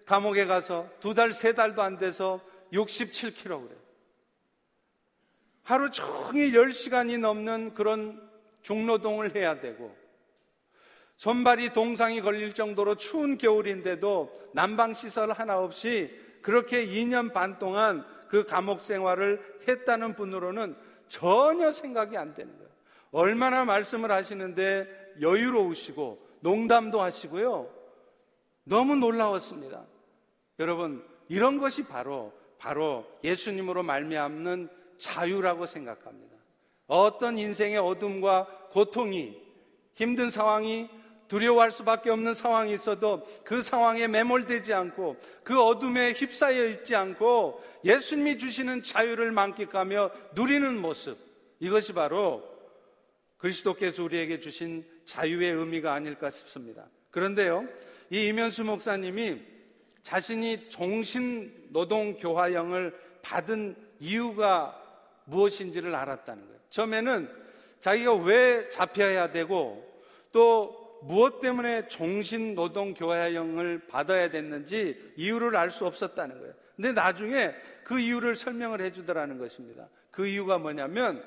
감옥에 0.07 0.47
가서 0.47 0.89
두 0.99 1.13
달, 1.13 1.31
세 1.31 1.53
달도 1.53 1.83
안 1.83 1.99
돼서 1.99 2.41
67kg 2.73 3.43
그래요. 3.43 3.81
하루 5.63 5.91
종일 5.91 6.53
10시간이 6.53 7.19
넘는 7.19 7.73
그런 7.73 8.29
중노동을 8.61 9.35
해야 9.35 9.59
되고 9.59 9.95
손발이 11.17 11.73
동상이 11.73 12.21
걸릴 12.21 12.53
정도로 12.53 12.95
추운 12.95 13.37
겨울인데도 13.37 14.51
난방 14.53 14.93
시설 14.93 15.31
하나 15.31 15.59
없이 15.59 16.11
그렇게 16.41 16.85
2년 16.87 17.31
반 17.31 17.59
동안 17.59 18.05
그 18.27 18.45
감옥 18.45 18.81
생활을 18.81 19.59
했다는 19.67 20.15
분으로는 20.15 20.75
전혀 21.07 21.71
생각이 21.71 22.17
안 22.17 22.33
되는 22.33 22.57
거예요. 22.57 22.71
얼마나 23.11 23.65
말씀을 23.65 24.11
하시는데 24.11 25.15
여유로우시고 25.21 26.27
농담도 26.39 27.01
하시고요. 27.01 27.69
너무 28.63 28.95
놀라웠습니다. 28.95 29.85
여러분, 30.59 31.05
이런 31.27 31.59
것이 31.59 31.83
바로 31.85 32.33
바로 32.61 33.07
예수님으로 33.23 33.81
말미암는 33.81 34.69
자유라고 34.99 35.65
생각합니다. 35.65 36.37
어떤 36.85 37.39
인생의 37.39 37.77
어둠과 37.77 38.67
고통이 38.69 39.35
힘든 39.95 40.29
상황이 40.29 40.87
두려워할 41.27 41.71
수밖에 41.71 42.11
없는 42.11 42.35
상황이 42.35 42.71
있어도 42.73 43.25
그 43.43 43.63
상황에 43.63 44.07
매몰되지 44.07 44.73
않고 44.73 45.17
그 45.43 45.59
어둠에 45.59 46.11
휩싸여 46.11 46.67
있지 46.67 46.95
않고 46.95 47.63
예수님이 47.83 48.37
주시는 48.37 48.83
자유를 48.83 49.31
만끽하며 49.31 50.11
누리는 50.35 50.77
모습 50.77 51.17
이것이 51.59 51.93
바로 51.93 52.43
그리스도께서 53.37 54.03
우리에게 54.03 54.39
주신 54.39 54.85
자유의 55.05 55.53
의미가 55.53 55.93
아닐까 55.93 56.29
싶습니다. 56.29 56.85
그런데요, 57.09 57.67
이 58.11 58.27
이면수 58.27 58.65
목사님이 58.65 59.41
자신이 60.03 60.69
종신 60.69 61.60
노동 61.71 62.17
교화형을 62.17 62.97
받은 63.21 63.75
이유가 63.99 64.77
무엇인지를 65.25 65.93
알았다는 65.95 66.45
거예요. 66.45 66.59
처음에는 66.69 67.29
자기가 67.79 68.13
왜 68.15 68.69
잡혀야 68.69 69.31
되고 69.31 69.89
또 70.31 70.99
무엇 71.03 71.39
때문에 71.39 71.87
종신 71.87 72.53
노동 72.53 72.93
교화형을 72.93 73.87
받아야 73.87 74.29
됐는지 74.29 75.13
이유를 75.17 75.55
알 75.55 75.71
수 75.71 75.85
없었다는 75.85 76.39
거예요. 76.39 76.53
근데 76.75 76.93
나중에 76.93 77.53
그 77.83 77.99
이유를 77.99 78.35
설명을 78.35 78.81
해 78.81 78.91
주더라는 78.91 79.37
것입니다. 79.37 79.87
그 80.11 80.27
이유가 80.27 80.57
뭐냐면 80.57 81.23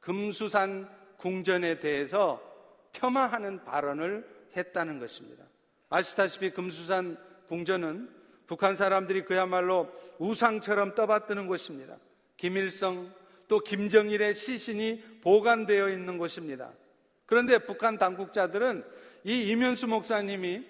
금수산 0.00 0.88
궁전에 1.16 1.80
대해서 1.80 2.40
폄하하는 2.92 3.64
발언을 3.64 4.26
했다는 4.56 4.98
것입니다. 5.00 5.44
아시다시피 5.90 6.50
금수산 6.50 7.16
궁전은 7.48 8.08
북한 8.46 8.76
사람들이 8.76 9.24
그야말로 9.24 9.90
우상처럼 10.18 10.94
떠받드는 10.94 11.46
곳입니다. 11.46 11.96
김일성 12.36 13.12
또 13.48 13.60
김정일의 13.60 14.34
시신이 14.34 15.20
보관되어 15.22 15.90
있는 15.90 16.18
곳입니다. 16.18 16.72
그런데 17.26 17.58
북한 17.58 17.98
당국자들은 17.98 18.84
이 19.24 19.50
이면수 19.50 19.86
목사님이 19.86 20.64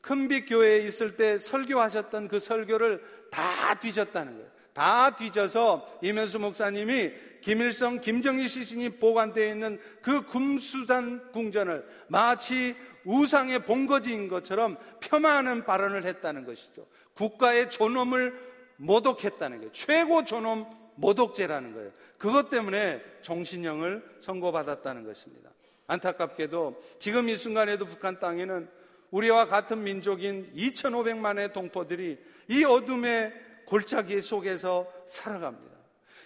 큰빛 0.00 0.48
교회에 0.48 0.78
있을 0.80 1.16
때 1.16 1.38
설교하셨던 1.38 2.28
그 2.28 2.38
설교를 2.38 3.02
다 3.30 3.74
뒤졌다는 3.80 4.34
거예요. 4.34 4.55
다 4.76 5.16
뒤져서 5.16 6.00
이면수 6.02 6.38
목사님이 6.38 7.10
김일성, 7.40 7.98
김정일 7.98 8.46
시신이 8.46 8.98
보관되어 8.98 9.48
있는 9.48 9.80
그 10.02 10.26
금수산 10.26 11.32
궁전을 11.32 11.88
마치 12.08 12.76
우상의 13.06 13.60
본거지인 13.60 14.28
것처럼 14.28 14.76
폄하하는 15.00 15.64
발언을 15.64 16.04
했다는 16.04 16.44
것이죠. 16.44 16.86
국가의 17.14 17.70
존엄을 17.70 18.38
모독했다는 18.76 19.58
거예요. 19.58 19.72
최고 19.72 20.26
존엄 20.26 20.66
모독죄라는 20.96 21.72
거예요. 21.72 21.90
그것 22.18 22.50
때문에 22.50 23.02
정신형을 23.22 24.04
선고받았다는 24.20 25.04
것입니다. 25.04 25.48
안타깝게도 25.86 26.82
지금 26.98 27.30
이 27.30 27.36
순간에도 27.36 27.86
북한 27.86 28.20
땅에는 28.20 28.68
우리와 29.10 29.46
같은 29.46 29.82
민족인 29.82 30.52
2,500만의 30.54 31.54
동포들이 31.54 32.18
이 32.48 32.64
어둠의 32.64 33.45
골짜기 33.66 34.20
속에서 34.20 34.90
살아갑니다. 35.06 35.76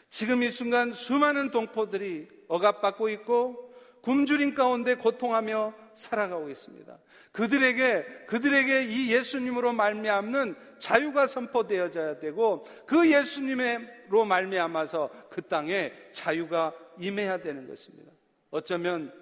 지금 0.09 0.43
이 0.43 0.49
순간 0.49 0.93
수많은 0.93 1.51
동포들이 1.51 2.29
억압받고 2.49 3.09
있고 3.11 3.75
굶주린 4.03 4.55
가운데 4.55 4.95
고통하며 4.95 5.75
살아가고 5.95 6.49
있습니다. 6.49 6.99
그들에게 7.33 8.25
그들에게 8.27 8.85
이 8.85 9.13
예수님으로 9.13 9.73
말미암는 9.73 10.57
자유가 10.79 11.27
선포되어져야 11.27 12.19
되고 12.19 12.65
그 12.87 13.11
예수님으로 13.13 14.25
말미암아서 14.25 15.11
그 15.29 15.43
땅에 15.43 15.93
자유가 16.13 16.75
임해야 16.99 17.43
되는 17.43 17.69
것입니다. 17.69 18.11
어쩌면 18.51 19.13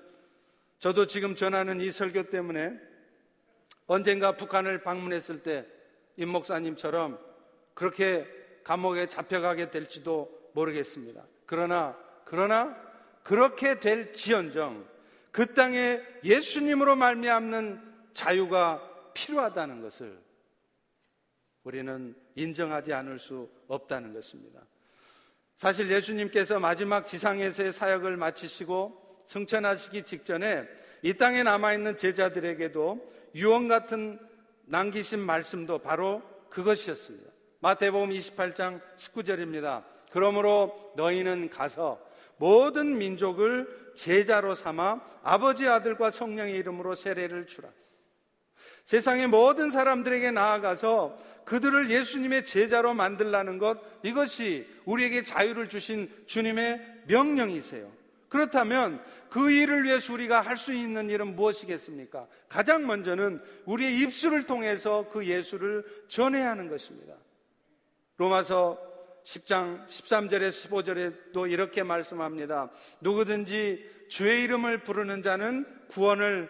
저도 0.78 1.07
지금 1.07 1.35
전하는 1.35 1.81
이 1.81 1.90
설교 1.90 2.31
때문에 2.31 2.78
언젠가 3.87 4.37
북한을 4.37 4.83
방문했을 4.83 5.42
때 5.42 5.78
임 6.18 6.31
목사님처럼 6.31 7.16
그렇게 7.79 8.27
감옥에 8.64 9.07
잡혀가게 9.07 9.71
될지도 9.71 10.51
모르겠습니다. 10.53 11.25
그러나 11.47 11.97
그러나 12.25 12.77
그렇게 13.23 13.79
될 13.79 14.12
지연정 14.12 14.85
그 15.31 15.55
땅에 15.55 16.03
예수님으로 16.25 16.97
말미암는 16.97 17.81
자유가 18.14 18.83
필요하다는 19.14 19.81
것을 19.81 20.21
우리는 21.62 22.17
인정하지 22.35 22.93
않을 22.95 23.21
수 23.21 23.49
없다는 23.69 24.12
것입니다. 24.12 24.61
사실 25.55 25.88
예수님께서 25.88 26.59
마지막 26.59 27.07
지상에서의 27.07 27.73
사역을 27.73 28.17
마치시고 28.17 29.25
승천하시기 29.29 30.03
직전에 30.03 30.67
이 31.03 31.14
땅에 31.14 31.45
남아있는 31.45 31.97
제자들에게도 31.97 33.12
유언 33.37 33.69
같은 33.69 34.19
남기신 34.64 35.21
말씀도 35.21 35.79
바로 35.79 36.23
그것이었습니다. 36.51 37.38
마태복음 37.61 38.11
28장 38.11 38.81
19절입니다. 38.97 39.85
그러므로 40.11 40.92
너희는 40.97 41.51
가서 41.51 42.01
모든 42.37 42.99
민족을 42.99 43.92
제자로 43.97 44.55
삼아 44.55 45.01
아버지 45.23 45.66
아들과 45.66 46.11
성령의 46.11 46.55
이름으로 46.55 46.94
세례를 46.94 47.47
주라. 47.47 47.68
세상의 48.85 49.27
모든 49.27 49.71
사람들에게 49.71 50.31
나아가서 50.31 51.18
그들을 51.44 51.90
예수님의 51.90 52.44
제자로 52.44 52.94
만들라는 52.94 53.59
것, 53.59 53.79
이것이 54.03 54.66
우리에게 54.85 55.25
자유를 55.25 55.68
주신 55.68 56.11
주님의 56.27 57.03
명령이세요. 57.07 57.90
그렇다면 58.29 59.03
그 59.31 59.51
일을 59.51 59.85
위해서 59.85 60.12
우리가 60.12 60.40
할 60.40 60.57
수 60.57 60.73
있는 60.73 61.11
일은 61.11 61.35
무엇이겠습니까? 61.35 62.27
가장 62.49 62.87
먼저는 62.87 63.40
우리의 63.64 64.01
입술을 64.01 64.44
통해서 64.44 65.09
그 65.11 65.25
예수를 65.25 65.85
전해야 66.09 66.51
하는 66.51 66.68
것입니다. 66.68 67.14
로마서 68.18 68.78
10장 69.24 69.87
13절에 69.87 70.50
15절에도 70.50 71.50
이렇게 71.50 71.83
말씀합니다. 71.83 72.70
누구든지 73.00 74.07
주의 74.09 74.42
이름을 74.44 74.78
부르는 74.78 75.22
자는 75.22 75.66
구원을 75.88 76.48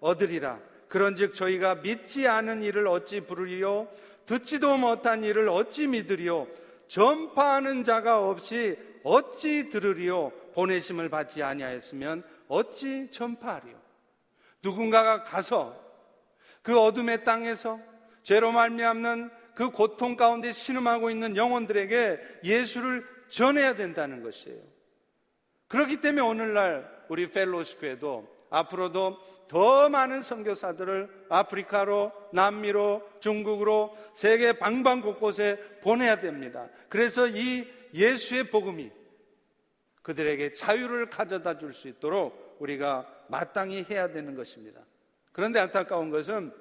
얻으리라. 0.00 0.58
그런즉 0.88 1.34
저희가 1.34 1.76
믿지 1.76 2.26
않은 2.26 2.62
일을 2.62 2.88
어찌 2.88 3.20
부르리요 3.20 3.88
듣지도 4.26 4.76
못한 4.76 5.22
일을 5.22 5.48
어찌 5.48 5.86
믿으리요 5.86 6.48
전파하는 6.88 7.84
자가 7.84 8.28
없이 8.28 8.76
어찌 9.04 9.68
들으리요 9.68 10.32
보내심을 10.54 11.08
받지 11.08 11.42
아니하였으면 11.42 12.24
어찌 12.48 13.08
전파하리요 13.10 13.80
누군가가 14.62 15.22
가서 15.22 15.80
그 16.62 16.78
어둠의 16.78 17.24
땅에서 17.24 17.78
죄로 18.24 18.50
말미암는 18.50 19.30
그 19.54 19.70
고통 19.70 20.16
가운데 20.16 20.52
신음하고 20.52 21.10
있는 21.10 21.36
영혼들에게 21.36 22.40
예수를 22.44 23.04
전해야 23.28 23.74
된다는 23.74 24.22
것이에요. 24.22 24.60
그렇기 25.68 25.98
때문에 25.98 26.26
오늘날 26.26 27.04
우리 27.08 27.30
펠로스교회도 27.30 28.40
앞으로도 28.50 29.18
더 29.48 29.88
많은 29.88 30.22
선교사들을 30.22 31.26
아프리카로, 31.28 32.12
남미로, 32.32 33.08
중국으로 33.20 33.96
세계 34.14 34.52
방방 34.52 35.00
곳곳에 35.00 35.56
보내야 35.82 36.20
됩니다. 36.20 36.68
그래서 36.88 37.26
이 37.28 37.66
예수의 37.94 38.50
복음이 38.50 38.90
그들에게 40.02 40.54
자유를 40.54 41.10
가져다 41.10 41.58
줄 41.58 41.72
수 41.72 41.88
있도록 41.88 42.56
우리가 42.60 43.06
마땅히 43.28 43.84
해야 43.88 44.08
되는 44.08 44.34
것입니다. 44.34 44.80
그런데 45.32 45.60
안타까운 45.60 46.10
것은 46.10 46.52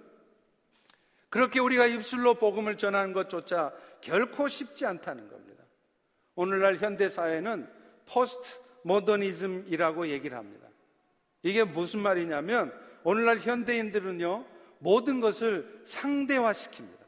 그렇게 1.30 1.60
우리가 1.60 1.86
입술로 1.86 2.36
복음을 2.36 2.78
전하는 2.78 3.13
것조차 3.13 3.72
결코 4.02 4.48
쉽지 4.48 4.86
않다는 4.86 5.30
겁니다. 5.30 5.63
오늘날 6.36 6.78
현대 6.78 7.10
사회는 7.10 7.70
포스트 8.06 8.60
모더니즘이라고 8.84 10.08
얘기를 10.08 10.38
합니다. 10.38 10.68
이게 11.44 11.63
무슨 11.63 12.02
말이냐면 12.02 12.74
오늘날 13.04 13.38
현대인들은요 13.39 14.46
모든 14.80 15.22
것을 15.22 15.82
상대화시킵니다. 15.86 17.00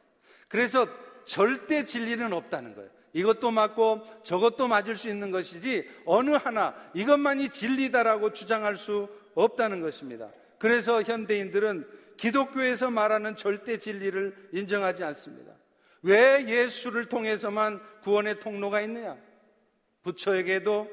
그래서 0.48 0.88
절대 1.26 1.86
진리는 1.86 2.32
없다는 2.34 2.76
거예요. 2.76 2.90
이것도 3.14 3.52
맞고 3.52 4.24
저것도 4.24 4.68
맞을 4.68 4.96
수 4.96 5.10
있는 5.10 5.32
것이지 5.32 5.90
어느 6.06 6.32
하나 6.32 6.76
이것만이 6.94 7.50
진리다라고 7.50 8.34
주장할 8.34 8.78
수 8.78 9.10
없다는 9.36 9.82
것입니다. 9.82 10.30
그래서 10.58 11.02
현대인들은 11.02 11.88
기독교에서 12.22 12.92
말하는 12.92 13.36
절대 13.36 13.78
진리를 13.78 14.50
인정하지 14.52 15.04
않습니다. 15.06 15.54
왜 16.04 16.46
예수를 16.48 17.06
통해서만 17.06 17.82
구원의 18.04 18.40
통로가 18.40 18.82
있느냐? 18.82 19.18
부처에게도 20.04 20.88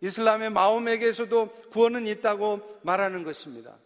이슬람의 0.00 0.50
마음에게서도 0.50 1.50
구원은 1.70 2.08
있다고 2.08 2.80
말하는 2.82 3.22
것입니다. 3.22 3.76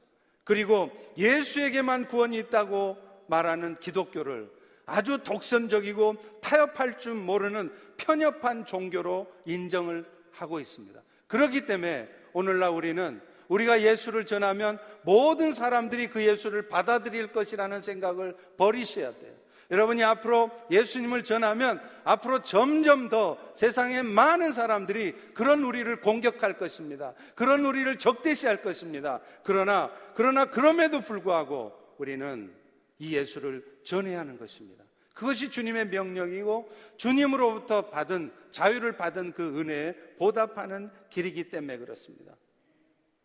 그리고 0.45 0.91
예수에게만 1.19 2.09
구원이 2.09 2.39
있다고 2.39 2.97
말하는 3.27 3.79
기독교를 3.79 4.51
아주 4.87 5.19
독선적이고 5.19 6.41
타협할 6.41 6.99
줄 6.99 7.15
모르는 7.15 7.71
편협한 7.99 8.65
종교로 8.65 9.31
인정을 9.45 10.07
하고 10.33 10.59
있습니다. 10.59 10.99
그렇기 11.27 11.67
때문에 11.67 12.09
오늘날 12.33 12.71
우리는 12.71 13.21
우리가 13.51 13.83
예수를 13.83 14.25
전하면 14.27 14.79
모든 15.03 15.53
사람들이 15.53 16.09
그 16.09 16.25
예수를 16.25 16.69
받아들일 16.69 17.33
것이라는 17.33 17.81
생각을 17.83 18.35
버리셔야 18.57 19.13
돼요. 19.19 19.35
여러분이 19.71 20.03
앞으로 20.03 20.51
예수님을 20.71 21.23
전하면 21.23 21.81
앞으로 22.03 22.43
점점 22.43 23.09
더 23.09 23.39
세상에 23.55 24.03
많은 24.03 24.53
사람들이 24.53 25.13
그런 25.35 25.63
우리를 25.63 26.01
공격할 26.01 26.59
것입니다. 26.59 27.15
그런 27.37 27.65
우리를 27.65 27.97
적대시할 27.99 28.63
것입니다. 28.63 29.21
그러나, 29.45 29.93
그러나 30.15 30.47
그럼에도 30.47 31.01
불구하고 31.01 31.73
우리는 31.99 32.53
이 32.99 33.17
예수를 33.17 33.65
전해야 33.85 34.21
하는 34.21 34.39
것입니다. 34.39 34.85
그것이 35.15 35.51
주님의 35.51 35.89
명령이고 35.89 36.71
주님으로부터 36.97 37.91
받은 37.91 38.33
자유를 38.51 38.97
받은 38.97 39.33
그 39.33 39.61
은혜에 39.61 39.95
보답하는 40.19 40.91
길이기 41.11 41.49
때문에 41.49 41.79
그렇습니다. 41.79 42.35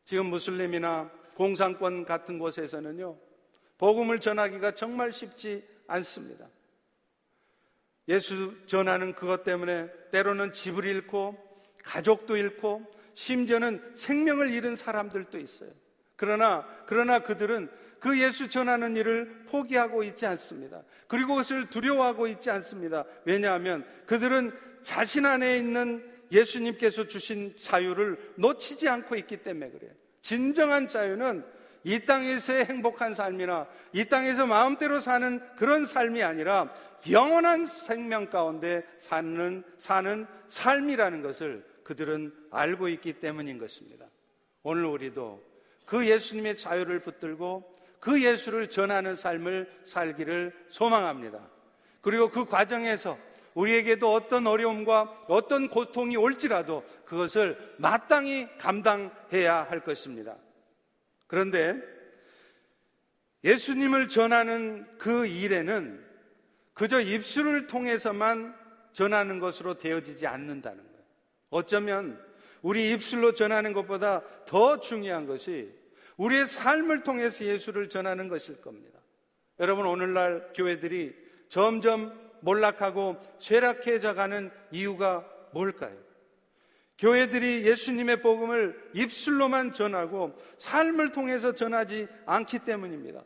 지금 0.06 0.28
무슬림이나 0.28 1.10
공산권 1.36 2.06
같은 2.06 2.40
곳에서는요, 2.40 3.18
복음을 3.78 4.20
전하기가 4.20 4.72
정말 4.72 5.12
쉽지 5.12 5.68
않습니다. 5.88 6.48
예수 8.08 8.54
전하는 8.68 9.14
그것 9.14 9.44
때문에 9.44 9.90
때로는 10.12 10.54
집을 10.54 10.86
잃고 10.86 11.38
가족도 11.84 12.38
잃고 12.38 12.86
심지어는 13.14 13.94
생명을 13.96 14.52
잃은 14.52 14.76
사람들도 14.76 15.40
있어요. 15.40 15.72
그러나, 16.16 16.66
그러나 16.86 17.20
그들은 17.20 17.70
그 18.00 18.20
예수 18.22 18.50
전하는 18.50 18.96
일을 18.96 19.46
포기하고 19.50 20.04
있지 20.04 20.26
않습니다. 20.28 20.84
그리고 21.08 21.30
그것을 21.30 21.70
두려워하고 21.70 22.28
있지 22.28 22.52
않습니다. 22.52 23.04
왜냐하면 23.26 23.86
그들은 24.06 24.52
자신 24.84 25.26
안에 25.26 25.58
있는 25.58 26.15
예수님께서 26.32 27.08
주신 27.08 27.56
자유를 27.56 28.34
놓치지 28.36 28.88
않고 28.88 29.16
있기 29.16 29.38
때문에 29.38 29.70
그래요. 29.72 29.92
진정한 30.22 30.88
자유는 30.88 31.46
이 31.84 32.00
땅에서의 32.00 32.66
행복한 32.66 33.14
삶이나 33.14 33.68
이 33.94 34.06
땅에서 34.06 34.48
마음대로 34.48 35.00
사는 35.00 35.40
그런 35.56 35.86
삶이 35.86 36.24
아니라 36.24 36.74
영원한 37.12 37.68
생명 37.68 38.30
가운데 38.32 38.84
사는, 38.98 39.64
사는 39.78 40.26
삶이라는 40.48 41.22
것을 41.22 41.64
그들은 41.84 42.34
알고 42.50 42.90
있기 42.90 43.14
때문인 43.14 43.60
것입니다. 43.60 44.08
오늘 44.64 44.86
우리도 44.86 45.44
그 45.86 46.08
예수님의 46.08 46.58
자유를 46.58 47.02
붙들고 47.02 47.72
그 48.00 48.24
예수를 48.24 48.70
전하는 48.72 49.16
삶을 49.16 49.72
살기를 49.84 50.54
소망합니다. 50.70 51.48
그리고 52.02 52.30
그 52.30 52.46
과정에서 52.46 53.18
우리에게도 53.56 54.14
어떤 54.14 54.46
어려움과 54.48 55.24
어떤 55.28 55.70
고통이 55.70 56.18
올지라도 56.18 56.84
그것을 57.06 57.58
마땅히 57.78 58.48
감당해야 58.58 59.64
할 59.64 59.80
것입니다. 59.80 60.38
그런데 61.28 61.82
예수님을 63.44 64.10
전하는 64.10 64.86
그 64.98 65.26
일에는 65.26 66.04
그저 66.74 67.00
입술을 67.00 67.68
통해서만 67.68 68.56
전하는 68.94 69.40
것으로 69.40 69.78
되어지지 69.78 70.28
않는다는 70.28 70.78
거예요. 70.78 71.04
어쩌면 71.50 72.22
우리 72.62 72.92
입술로 72.92 73.34
전하는 73.34 73.74
것보다 73.74 74.22
더 74.46 74.80
중요한 74.80 75.26
것이 75.28 75.72
우리의 76.18 76.48
삶을 76.48 77.04
통해서 77.04 77.46
예수를 77.46 77.90
전하는 77.90 78.28
것일 78.28 78.62
겁니다. 78.62 79.00
여러분, 79.60 79.86
오늘날 79.86 80.52
교회들이 80.54 81.16
점점 81.48 82.25
몰락하고 82.46 83.18
쇠락해져 83.40 84.14
가는 84.14 84.52
이유가 84.72 85.28
뭘까요? 85.52 85.98
교회들이 86.98 87.66
예수님의 87.66 88.22
복음을 88.22 88.92
입술로만 88.94 89.74
전하고 89.74 90.34
삶을 90.60 91.12
통해서 91.12 91.54
전하지 91.54 92.08
않기 92.26 92.60
때문입니다. 92.60 93.24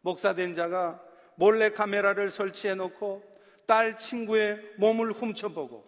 목사된 0.00 0.54
자가 0.54 1.00
몰래 1.36 1.70
카메라를 1.70 2.30
설치해 2.30 2.74
놓고 2.74 3.22
딸 3.66 3.98
친구의 3.98 4.58
몸을 4.78 5.12
훔쳐보고 5.12 5.86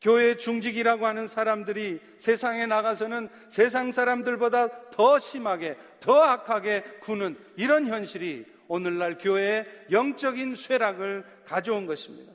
교회 0.00 0.36
중직이라고 0.36 1.06
하는 1.06 1.28
사람들이 1.28 2.00
세상에 2.18 2.66
나가서는 2.66 3.30
세상 3.48 3.90
사람들보다 3.92 4.90
더 4.90 5.18
심하게, 5.18 5.78
더 6.00 6.20
악하게 6.20 6.82
구는 7.00 7.38
이런 7.56 7.86
현실이 7.86 8.44
오늘날 8.74 9.18
교회의 9.18 9.66
영적인 9.92 10.56
쇠락을 10.56 11.24
가져온 11.44 11.86
것입니다. 11.86 12.32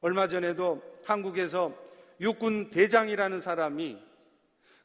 얼마 0.00 0.28
전에도 0.28 0.80
한국에서 1.04 1.76
육군 2.20 2.70
대장이라는 2.70 3.40
사람이 3.40 3.98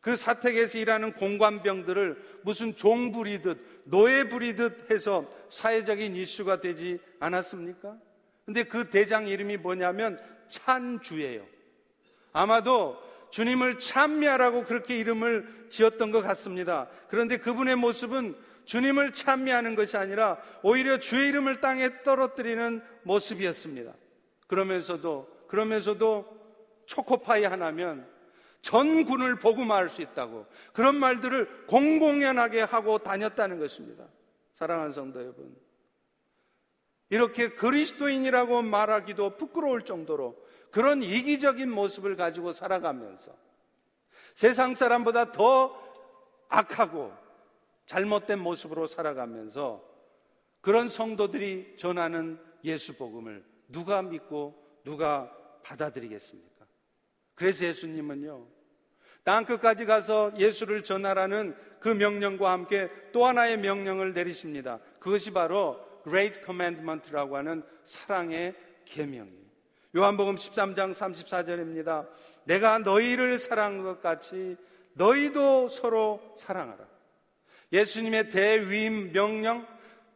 그 0.01 0.15
사택에서 0.15 0.79
일하는 0.79 1.13
공관병들을 1.13 2.39
무슨 2.41 2.75
종 2.75 3.11
부리듯 3.11 3.83
노예 3.85 4.23
부리듯 4.23 4.89
해서 4.89 5.31
사회적인 5.49 6.15
이슈가 6.15 6.59
되지 6.59 6.97
않았습니까? 7.19 7.95
근데 8.43 8.63
그 8.63 8.89
대장 8.89 9.27
이름이 9.27 9.57
뭐냐면 9.57 10.19
찬주예요. 10.47 11.45
아마도 12.33 12.97
주님을 13.29 13.77
찬미하라고 13.77 14.65
그렇게 14.65 14.97
이름을 14.97 15.67
지었던 15.69 16.11
것 16.11 16.21
같습니다. 16.21 16.89
그런데 17.09 17.37
그분의 17.37 17.75
모습은 17.75 18.47
주님을 18.67 19.13
찬미하는 19.13 19.75
것이 19.75 19.95
아니라 19.95 20.37
오히려 20.61 20.99
주의 20.99 21.29
이름을 21.29 21.61
땅에 21.61 22.03
떨어뜨리는 22.03 22.83
모습이었습니다. 23.03 23.93
그러면서도 24.47 25.45
그러면서도 25.47 26.37
초코파이 26.85 27.45
하나면 27.45 28.05
전 28.61 29.05
군을 29.05 29.39
복음화할 29.39 29.87
수 29.87 30.01
있다고 30.01 30.45
그런 30.73 30.95
말들을 30.95 31.67
공공연하게 31.67 32.61
하고 32.61 32.97
다녔다는 32.97 33.57
것입니다. 33.57 34.05
사랑하는 34.53 34.91
성도 34.91 35.21
여러분. 35.21 35.55
이렇게 37.09 37.55
그리스도인이라고 37.55 38.63
말하기도 38.63 39.37
부끄러울 39.37 39.83
정도로 39.85 40.35
그런 40.71 41.01
이기적인 41.01 41.71
모습을 41.71 42.17
가지고 42.17 42.51
살아가면서 42.51 43.31
세상 44.35 44.75
사람보다 44.75 45.31
더 45.31 45.73
악하고 46.49 47.26
잘못된 47.87 48.39
모습으로 48.39 48.85
살아가면서 48.85 49.83
그런 50.61 50.89
성도들이 50.89 51.75
전하는 51.77 52.39
예수 52.63 52.97
복음을 52.97 53.43
누가 53.69 54.01
믿고 54.01 54.81
누가 54.83 55.31
받아들이겠습니까? 55.63 56.65
그래서 57.33 57.65
예수님은요, 57.65 58.47
땅 59.23 59.45
끝까지 59.45 59.85
가서 59.85 60.31
예수를 60.37 60.83
전하라는 60.83 61.55
그 61.79 61.89
명령과 61.89 62.51
함께 62.51 62.89
또 63.11 63.25
하나의 63.25 63.57
명령을 63.57 64.13
내리십니다. 64.13 64.79
그것이 64.99 65.31
바로 65.31 65.85
Great 66.03 66.41
Commandment라고 66.45 67.35
하는 67.35 67.63
사랑의 67.83 68.55
계명이에요. 68.85 69.47
요한복음 69.95 70.35
13장 70.35 70.91
34절입니다. 70.91 72.07
내가 72.45 72.79
너희를 72.79 73.37
사랑한 73.37 73.83
것 73.83 74.01
같이 74.01 74.57
너희도 74.93 75.67
서로 75.67 76.33
사랑하라. 76.37 76.86
예수님의 77.71 78.29
대위임 78.29 79.11
명령, 79.11 79.65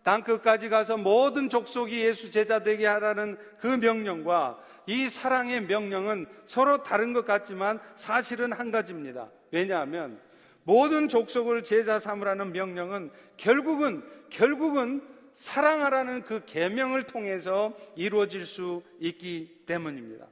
땅 0.03 0.23
끝까지 0.23 0.69
가서 0.69 0.97
모든 0.97 1.49
족속이 1.49 2.01
예수 2.01 2.31
제자 2.31 2.59
되게 2.59 2.87
하라는 2.87 3.37
그 3.59 3.67
명령과 3.67 4.59
이 4.87 5.09
사랑의 5.09 5.61
명령은 5.63 6.25
서로 6.45 6.81
다른 6.81 7.13
것 7.13 7.25
같지만 7.25 7.79
사실은 7.95 8.51
한 8.51 8.71
가지입니다. 8.71 9.29
왜냐하면 9.51 10.19
모든 10.63 11.07
족속을 11.07 11.63
제자 11.63 11.99
삼으라는 11.99 12.51
명령은 12.51 13.11
결국은 13.37 14.03
결국은 14.29 15.07
사랑하라는 15.33 16.23
그 16.23 16.43
계명을 16.45 17.03
통해서 17.03 17.73
이루어질 17.95 18.45
수 18.45 18.83
있기 18.99 19.63
때문입니다. 19.65 20.27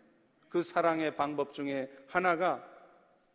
그 0.50 0.62
사랑의 0.62 1.16
방법 1.16 1.54
중에 1.54 1.90
하나가 2.08 2.64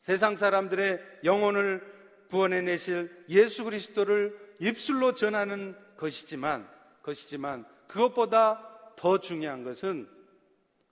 세상 0.03 0.37
사람들의 0.37 1.01
영혼을 1.25 1.94
구원해 2.31 2.61
내실 2.61 3.11
예수 3.29 3.65
그리스도를 3.65 4.37
입술로 4.59 5.15
전하는 5.15 5.77
것이지만 5.97 6.69
것이지만 7.03 7.65
그것보다 7.87 8.95
더 8.97 9.19
중요한 9.19 9.65
것은 9.65 10.09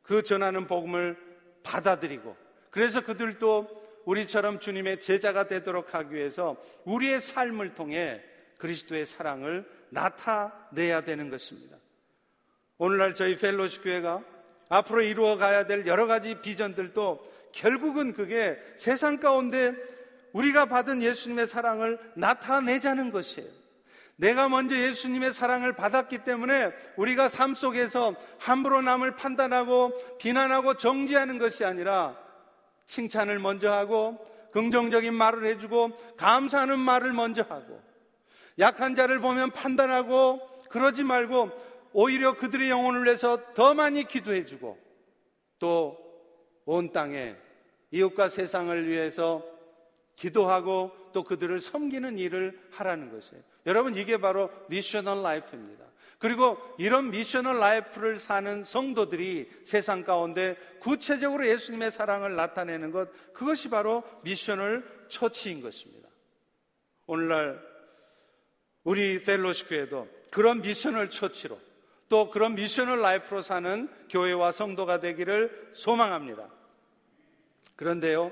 그 0.03 0.23
전하는 0.23 0.67
복음을 0.67 1.17
받아들이고 1.63 2.37
그래서 2.71 3.03
그들도 3.03 3.83
우리처럼 4.05 4.59
주님의 4.59 5.01
제자가 5.01 5.47
되도록 5.47 5.95
하기 5.95 6.15
위해서 6.15 6.57
우리의 6.85 7.21
삶을 7.21 7.75
통해 7.75 8.23
그리스도의 8.59 9.07
사랑을 9.07 9.69
나타내야 9.91 11.03
되는 11.03 11.31
것입니다. 11.31 11.77
오늘날 12.79 13.15
저희 13.15 13.37
펠로시 13.37 13.81
교회가 13.83 14.25
앞으로 14.69 15.03
이루어 15.03 15.37
가야 15.37 15.67
될 15.67 15.87
여러 15.87 16.07
가지 16.07 16.41
비전들도 16.41 17.51
결국은 17.53 18.13
그게 18.13 18.59
세상 18.77 19.19
가운데 19.19 19.75
우리가 20.33 20.67
받은 20.67 21.03
예수님의 21.03 21.47
사랑을 21.47 21.99
나타내자는 22.15 23.11
것이에요. 23.11 23.49
내가 24.17 24.49
먼저 24.49 24.77
예수님의 24.77 25.33
사랑을 25.33 25.75
받았기 25.75 26.19
때문에 26.19 26.73
우리가 26.97 27.29
삶 27.29 27.55
속에서 27.55 28.15
함부로 28.39 28.83
남을 28.83 29.17
판단하고 29.17 30.19
비난하고 30.19 30.77
정지하는 30.77 31.39
것이 31.39 31.65
아니라 31.65 32.17
칭찬을 32.87 33.39
먼저 33.39 33.73
하고 33.73 34.19
긍정적인 34.53 35.15
말을 35.15 35.47
해주고 35.47 35.97
감사하는 36.17 36.79
말을 36.79 37.13
먼저 37.13 37.43
하고 37.43 37.81
약한 38.59 38.95
자를 38.95 39.19
보면 39.21 39.51
판단하고 39.51 40.41
그러지 40.69 41.05
말고 41.05 41.51
오히려 41.95 42.37
그들의 42.37 42.71
영혼을 42.71 43.05
위해서 43.05 43.53
더 43.55 43.75
많이 43.75 44.07
기도해주고 44.07 44.79
또 45.59 46.03
온 46.65 46.93
땅에 46.93 47.35
이웃과 47.91 48.29
세상을 48.29 48.89
위해서 48.89 49.45
기도하고 50.23 50.93
또 51.13 51.25
그들을 51.25 51.59
섬기는 51.59 52.17
일을 52.17 52.59
하라는 52.71 53.11
것이에요. 53.11 53.43
여러분 53.67 53.97
이게 53.97 54.19
바로 54.19 54.51
missional 54.69 55.21
life입니다. 55.23 55.85
그리고 56.19 56.59
이런 56.79 57.11
missional 57.11 57.59
life를 57.59 58.17
사는 58.17 58.63
성도들이 58.63 59.51
세상 59.65 60.05
가운데 60.05 60.57
구체적으로 60.79 61.45
예수님의 61.49 61.91
사랑을 61.91 62.37
나타내는 62.37 62.93
것 62.93 63.09
그것이 63.33 63.69
바로 63.69 64.05
missional 64.23 64.85
church인 65.09 65.61
것입니다. 65.61 66.09
오늘날 67.07 67.61
우리 68.85 69.21
휄로쉽 69.21 69.67
교회도 69.67 70.09
그런 70.31 70.63
missional 70.63 71.11
church로 71.11 71.59
또 72.09 72.31
그런 72.31 72.55
missional 72.55 73.01
life로 73.01 73.41
사는 73.41 73.89
교회와 74.09 74.53
성도가 74.53 75.01
되기를 75.01 75.71
소망합니다. 75.73 76.49
그런데요, 77.75 78.31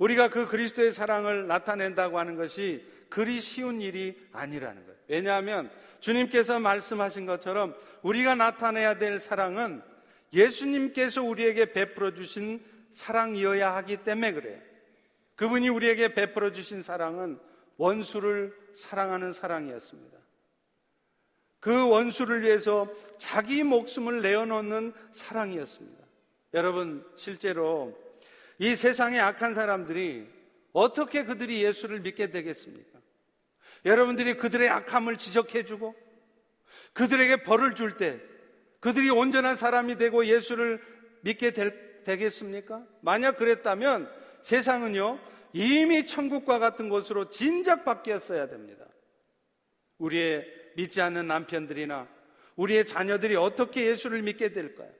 우리가 0.00 0.28
그 0.28 0.46
그리스도의 0.46 0.92
사랑을 0.92 1.46
나타낸다고 1.46 2.18
하는 2.18 2.34
것이 2.34 2.84
그리 3.10 3.38
쉬운 3.38 3.80
일이 3.82 4.18
아니라는 4.32 4.84
거예요. 4.84 4.98
왜냐하면 5.08 5.70
주님께서 6.00 6.58
말씀하신 6.58 7.26
것처럼 7.26 7.74
우리가 8.02 8.34
나타내야 8.34 8.98
될 8.98 9.18
사랑은 9.18 9.82
예수님께서 10.32 11.22
우리에게 11.22 11.72
베풀어 11.72 12.14
주신 12.14 12.64
사랑이어야 12.90 13.74
하기 13.76 13.98
때문에 13.98 14.32
그래요. 14.32 14.58
그분이 15.36 15.68
우리에게 15.68 16.14
베풀어 16.14 16.50
주신 16.50 16.80
사랑은 16.80 17.38
원수를 17.76 18.56
사랑하는 18.72 19.32
사랑이었습니다. 19.32 20.18
그 21.58 21.88
원수를 21.88 22.40
위해서 22.42 22.90
자기 23.18 23.64
목숨을 23.64 24.22
내어놓는 24.22 24.94
사랑이었습니다. 25.12 26.04
여러분, 26.54 27.06
실제로 27.16 27.99
이 28.60 28.76
세상의 28.76 29.18
악한 29.20 29.54
사람들이 29.54 30.28
어떻게 30.72 31.24
그들이 31.24 31.64
예수를 31.64 32.00
믿게 32.00 32.30
되겠습니까? 32.30 33.00
여러분들이 33.86 34.36
그들의 34.36 34.68
악함을 34.68 35.16
지적해주고 35.16 35.94
그들에게 36.92 37.42
벌을 37.42 37.74
줄 37.74 37.96
때 37.96 38.20
그들이 38.80 39.08
온전한 39.08 39.56
사람이 39.56 39.96
되고 39.96 40.26
예수를 40.26 40.80
믿게 41.22 41.52
될, 41.52 42.02
되겠습니까? 42.04 42.86
만약 43.00 43.38
그랬다면 43.38 44.10
세상은요, 44.42 45.18
이미 45.54 46.06
천국과 46.06 46.58
같은 46.58 46.90
곳으로 46.90 47.30
진작 47.30 47.84
바뀌었어야 47.84 48.48
됩니다. 48.48 48.86
우리의 49.98 50.46
믿지 50.76 51.00
않는 51.00 51.26
남편들이나 51.26 52.08
우리의 52.56 52.84
자녀들이 52.86 53.36
어떻게 53.36 53.86
예수를 53.86 54.22
믿게 54.22 54.52
될까요? 54.52 54.90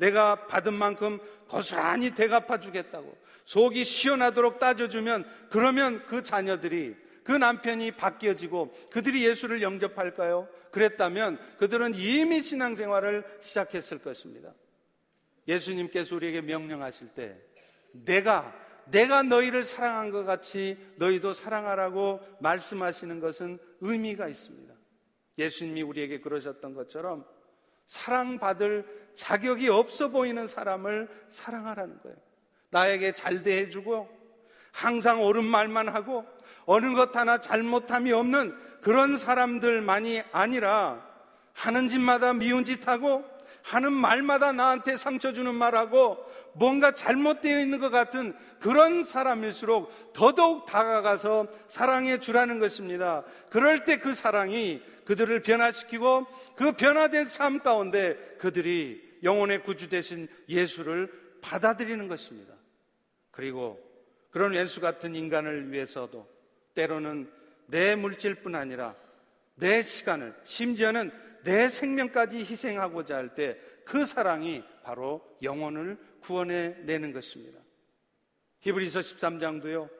내가 0.00 0.46
받은 0.46 0.72
만큼 0.72 1.20
고스란히 1.46 2.14
되갚아 2.14 2.58
주겠다고 2.58 3.16
속이 3.44 3.84
시원하도록 3.84 4.58
따져주면 4.58 5.26
그러면 5.50 6.02
그 6.06 6.22
자녀들이 6.22 6.96
그 7.22 7.32
남편이 7.32 7.92
바뀌어지고 7.92 8.72
그들이 8.90 9.26
예수를 9.26 9.62
영접할까요? 9.62 10.48
그랬다면 10.72 11.38
그들은 11.58 11.94
이미 11.94 12.40
신앙생활을 12.40 13.24
시작했을 13.40 13.98
것입니다. 13.98 14.54
예수님께서 15.46 16.16
우리에게 16.16 16.40
명령하실 16.40 17.08
때 17.08 17.36
내가 17.92 18.56
내가 18.86 19.22
너희를 19.22 19.64
사랑한 19.64 20.10
것 20.10 20.24
같이 20.24 20.78
너희도 20.96 21.32
사랑하라고 21.32 22.20
말씀하시는 22.40 23.20
것은 23.20 23.58
의미가 23.80 24.28
있습니다. 24.28 24.74
예수님이 25.38 25.82
우리에게 25.82 26.20
그러셨던 26.20 26.74
것처럼 26.74 27.24
사랑받을 27.90 28.86
자격이 29.16 29.68
없어 29.68 30.10
보이는 30.10 30.46
사람을 30.46 31.08
사랑하라는 31.28 32.00
거예요. 32.02 32.16
나에게 32.70 33.12
잘 33.12 33.42
대해주고 33.42 34.08
항상 34.70 35.20
옳은 35.24 35.44
말만 35.44 35.88
하고 35.88 36.24
어느 36.66 36.94
것 36.94 37.14
하나 37.16 37.38
잘못함이 37.38 38.12
없는 38.12 38.56
그런 38.80 39.16
사람들만이 39.16 40.22
아니라 40.30 41.04
하는 41.52 41.88
짓마다 41.88 42.32
미운 42.32 42.64
짓 42.64 42.86
하고 42.86 43.24
하는 43.70 43.92
말마다 43.92 44.50
나한테 44.50 44.96
상처 44.96 45.32
주는 45.32 45.54
말하고 45.54 46.18
뭔가 46.54 46.90
잘못되어 46.90 47.60
있는 47.60 47.78
것 47.78 47.90
같은 47.90 48.34
그런 48.58 49.04
사람일수록 49.04 50.12
더더욱 50.12 50.66
다가가서 50.66 51.46
사랑해 51.68 52.18
주라는 52.18 52.58
것입니다. 52.58 53.22
그럴 53.48 53.84
때 53.84 54.00
그 54.00 54.12
사랑이 54.12 54.82
그들을 55.04 55.42
변화시키고 55.42 56.26
그 56.56 56.72
변화된 56.72 57.26
삶 57.26 57.60
가운데 57.60 58.16
그들이 58.38 59.18
영혼의 59.22 59.62
구주 59.62 59.88
되신 59.88 60.26
예수를 60.48 61.12
받아들이는 61.40 62.08
것입니다. 62.08 62.54
그리고 63.30 63.78
그런 64.32 64.52
왼수 64.52 64.80
같은 64.80 65.14
인간을 65.14 65.70
위해서도 65.70 66.28
때로는 66.74 67.30
내 67.66 67.94
물질뿐 67.94 68.56
아니라 68.56 68.96
내 69.54 69.82
시간을 69.82 70.34
심지어는 70.42 71.29
내 71.42 71.68
생명까지 71.68 72.38
희생하고자 72.38 73.16
할 73.16 73.34
때 73.34 73.58
그 73.90 74.06
사랑이 74.06 74.62
바로 74.84 75.20
영혼을 75.42 75.98
구원해 76.20 76.76
내는 76.84 77.12
것입니다. 77.12 77.58
히브리서 78.60 79.00
13장도요. 79.00 79.90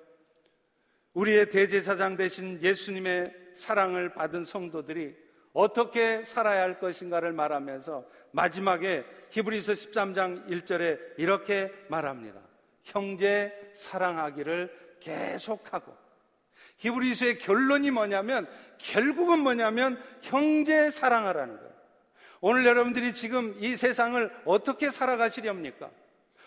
우리의 1.15 1.51
대제사장 1.51 2.17
되신 2.17 2.63
예수님의 2.63 3.35
사랑을 3.57 4.15
받은 4.15 4.45
성도들이 4.45 5.17
어떻게 5.53 6.25
살아야 6.25 6.63
할 6.63 6.79
것인가를 6.79 7.33
말하면서 7.33 8.07
마지막에 8.31 9.05
히브리서 9.31 9.73
13장 9.73 10.47
1절에 10.49 11.19
이렇게 11.19 11.73
말합니다. 11.89 12.41
형제 12.85 13.73
사랑하기를 13.75 14.99
계속하고 15.01 15.93
히브리서의 16.81 17.39
결론이 17.39 17.91
뭐냐면 17.91 18.47
결국은 18.79 19.41
뭐냐면 19.41 20.03
형제 20.23 20.91
사랑하라는 20.91 21.57
거예요. 21.57 21.71
오늘 22.41 22.65
여러분들이 22.65 23.13
지금 23.13 23.55
이 23.59 23.77
세상을 23.77 24.31
어떻게 24.47 24.91
살아가시렵니까? 24.91 25.91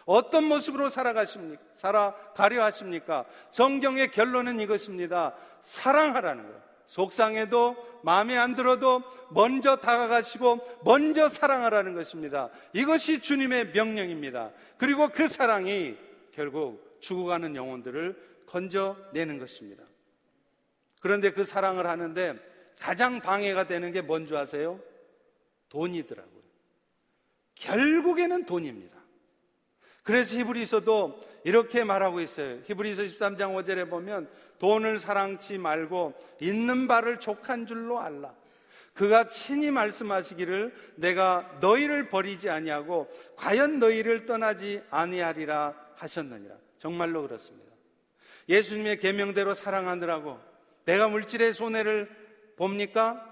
어떤 0.06 0.44
모습으로 0.46 0.90
살아가십니까? 0.90 1.62
살아가려 1.76 2.64
하십니까? 2.64 3.26
성경의 3.52 4.12
결론은 4.12 4.60
이것입니다. 4.60 5.36
사랑하라는 5.62 6.44
거예요. 6.44 6.64
속상해도 6.88 8.02
마음에 8.04 8.36
안 8.36 8.56
들어도 8.56 9.04
먼저 9.30 9.78
다가가시고 9.78 10.82
먼저 10.84 11.30
사랑하라는 11.30 11.94
것입니다. 11.94 12.50
이것이 12.74 13.22
주님의 13.22 13.72
명령입니다. 13.72 14.52
그리고 14.78 15.10
그 15.10 15.28
사랑이 15.28 15.96
결국 16.32 16.98
죽어가는 17.00 17.56
영혼들을 17.56 18.44
건져내는 18.48 19.38
것입니다. 19.38 19.84
그런데 21.04 21.32
그 21.34 21.44
사랑을 21.44 21.86
하는데 21.86 22.40
가장 22.80 23.20
방해가 23.20 23.68
되는 23.68 23.92
게 23.92 24.00
뭔지 24.00 24.38
아세요? 24.38 24.80
돈이더라고요. 25.68 26.42
결국에는 27.56 28.46
돈입니다. 28.46 28.96
그래서 30.04 30.38
히브리서도 30.38 31.22
이렇게 31.44 31.84
말하고 31.84 32.22
있어요. 32.22 32.60
히브리서 32.64 33.04
13장 33.04 33.54
5절에 33.54 33.90
보면 33.90 34.30
돈을 34.60 34.98
사랑치 34.98 35.58
말고 35.58 36.14
있는 36.40 36.88
바를 36.88 37.20
족한 37.20 37.66
줄로 37.66 38.00
알라. 38.00 38.34
그가 38.94 39.28
친히 39.28 39.72
말씀하시기를 39.72 40.74
내가 40.96 41.58
너희를 41.60 42.08
버리지 42.08 42.50
아니하고 42.50 43.10
과연 43.36 43.80
너희를 43.80 44.26
떠나지 44.26 44.82
아니하리라 44.90 45.74
하셨느니라. 45.96 46.56
정말로 46.78 47.24
그렇습니다. 47.24 47.74
예수님의 48.48 49.02
계명대로 49.02 49.54
사랑하느라고 49.54 50.53
내가 50.86 51.08
물질의 51.08 51.54
손해를 51.54 52.10
봅니까? 52.56 53.30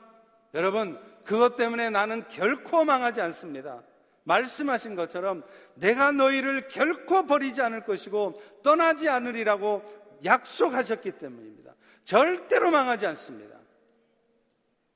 여러분, 0.54 1.00
그것 1.24 1.56
때문에 1.56 1.90
나는 1.90 2.28
결코 2.28 2.84
망하지 2.84 3.22
않습니다. 3.22 3.84
말씀하신 4.24 4.96
것처럼 4.96 5.44
내가 5.76 6.12
너희를 6.12 6.68
결코 6.68 7.26
버리지 7.26 7.62
않을 7.62 7.86
것이고 7.86 8.42
떠나지 8.64 9.10
않으리라고 9.10 9.84
약속하셨기 10.24 11.14
때문입니다. 11.14 11.74
절대로 12.04 12.72
망하지 12.72 13.06
않습니다. 13.08 13.58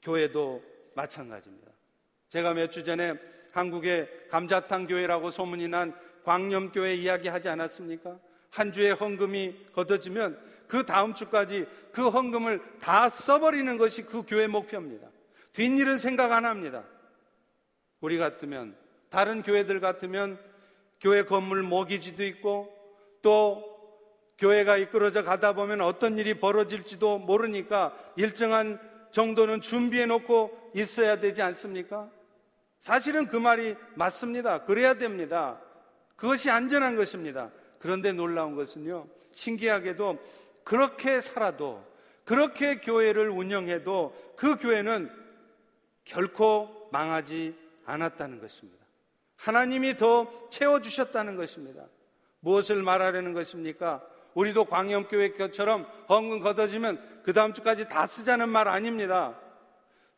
교회도 0.02 0.64
마찬가지입니다. 0.96 1.72
제가 2.30 2.54
몇 2.54 2.72
주 2.72 2.84
전에 2.84 3.16
한국의 3.54 4.28
감자탕 4.30 4.86
교회라고 4.88 5.32
소문이 5.32 5.68
난 5.70 5.96
광염교회 6.26 6.96
이야기 6.96 7.30
하지 7.30 7.48
않았습니까? 7.50 8.20
한 8.50 8.74
주에 8.74 8.92
헌금이 8.92 9.68
걷어지면 9.74 10.38
그 10.68 10.86
다음 10.86 11.14
주까지 11.14 11.68
그 11.92 12.10
헌금을 12.10 12.62
다 12.80 13.10
써버리는 13.10 13.78
것이 13.78 14.04
그 14.04 14.24
교회 14.28 14.48
목표입니다. 14.48 15.08
뒷일은 15.54 15.98
생각 15.98 16.32
안 16.32 16.46
합니다. 16.46 16.84
우리 18.02 18.18
같으면, 18.18 18.76
다른 19.10 19.42
교회들 19.42 19.80
같으면 19.80 20.38
교회 21.00 21.24
건물 21.24 21.64
모기지도 21.64 22.24
있고 22.26 22.74
또 23.22 23.76
교회가 24.38 24.78
이끌어져 24.78 25.24
가다 25.24 25.54
보면 25.54 25.82
어떤 25.82 26.18
일이 26.18 26.34
벌어질지도 26.34 27.20
모르니까 27.20 27.96
일정한 28.18 28.80
정도는 29.12 29.62
준비해 29.62 30.06
놓고 30.06 30.72
있어야 30.76 31.20
되지 31.20 31.42
않습니까? 31.42 32.10
사실은 32.80 33.28
그 33.28 33.38
말이 33.38 33.76
맞습니다. 33.96 34.66
그래야 34.66 34.96
됩니다. 34.96 35.62
그것이 36.18 36.52
안전한 36.52 36.96
것입니다. 36.96 37.50
그런데 37.80 38.12
놀라운 38.12 38.56
것은요, 38.56 39.08
신기하게도 39.32 40.18
그렇게 40.66 41.22
살아도, 41.22 41.82
그렇게 42.26 42.82
교회를 42.82 43.30
운영해도 43.30 44.34
그 44.36 44.58
교회는 44.58 45.10
결코 46.04 46.90
망하지 46.92 47.56
않았다는 47.86 48.42
것입니다. 48.42 48.84
하나님이 49.38 49.96
더 49.96 50.50
채워주셨다는 50.50 51.36
것입니다. 51.38 51.86
무엇을 52.40 52.82
말하려는 52.82 53.34
것입니까? 53.34 54.04
우리도 54.34 54.66
광영교회처럼 54.66 55.88
헌금 56.10 56.40
걷어지면 56.42 57.22
그 57.24 57.32
다음 57.32 57.54
주까지 57.54 57.88
다 57.88 58.08
쓰자는 58.08 58.50
말 58.50 58.68
아닙니다. 58.68 59.40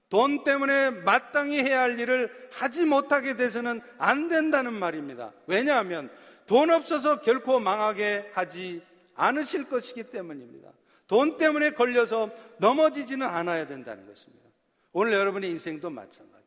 돈 0.10 0.46
때문에 0.46 0.92
마땅히 0.92 1.60
해야 1.60 1.82
할 1.82 2.00
일을 2.00 2.50
하지 2.54 2.86
못하게 2.86 3.36
돼서는 3.36 3.82
안 3.98 4.30
된다는 4.30 4.74
말입니다. 4.74 5.34
왜냐하면 5.46 6.10
돈 6.46 6.72
없어서 6.72 7.20
결코 7.20 7.60
망하게 7.60 8.32
하지 8.34 8.82
않으실 9.18 9.68
것이기 9.68 10.04
때문입니다. 10.04 10.70
돈 11.08 11.38
때문에 11.38 11.72
걸려서 11.72 12.30
넘어지지는 12.60 13.26
않아야 13.28 13.68
된다는 13.68 14.06
것입니다. 14.08 14.46
오늘 14.94 15.14
여러분의 15.14 15.50
인생도 15.50 15.90
마찬가지. 15.90 16.38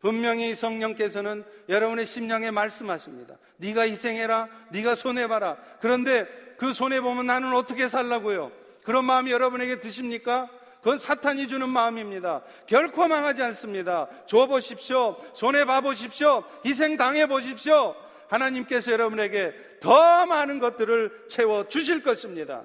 분명히 0.00 0.54
성령께서는 0.54 1.44
여러분의 1.68 2.04
심령에 2.04 2.50
말씀하십니다. 2.50 3.36
네가 3.58 3.82
희생해라, 3.82 4.48
네가 4.72 4.96
손해 4.96 5.28
봐라. 5.28 5.56
그런데 5.80 6.26
그 6.58 6.72
손해 6.72 7.00
보면 7.00 7.26
나는 7.26 7.54
어떻게 7.54 7.88
살라고요? 7.88 8.50
그런 8.84 9.04
마음이 9.04 9.30
여러분에게 9.30 9.80
드십니까? 9.80 10.50
그건 10.80 10.98
사탄이 10.98 11.46
주는 11.46 11.68
마음입니다. 11.68 12.42
결코 12.66 13.06
망하지 13.06 13.42
않습니다. 13.44 14.08
줘 14.26 14.48
보십시오. 14.48 15.16
손해 15.32 15.64
봐 15.64 15.80
보십시오. 15.80 16.42
희생 16.66 16.96
당해 16.96 17.26
보십시오. 17.26 17.94
하나님께서 18.32 18.92
여러분에게 18.92 19.54
더 19.80 20.26
많은 20.26 20.58
것들을 20.58 21.26
채워 21.28 21.68
주실 21.68 22.02
것입니다. 22.02 22.64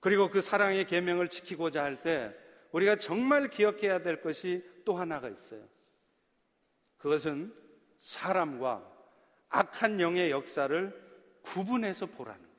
그리고 0.00 0.30
그 0.30 0.40
사랑의 0.40 0.86
계명을 0.86 1.28
지키고자 1.28 1.84
할 1.84 2.02
때 2.02 2.34
우리가 2.72 2.96
정말 2.96 3.50
기억해야 3.50 3.98
될 4.00 4.22
것이 4.22 4.64
또 4.86 4.96
하나가 4.96 5.28
있어요. 5.28 5.62
그것은 6.96 7.54
사람과 7.98 8.82
악한 9.50 10.00
영의 10.00 10.30
역사를 10.30 11.02
구분해서 11.42 12.06
보라는 12.06 12.40
거예요. 12.40 12.52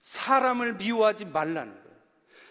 사람을 0.00 0.74
미워하지 0.74 1.26
말라는 1.26 1.72
거예요. 1.72 1.96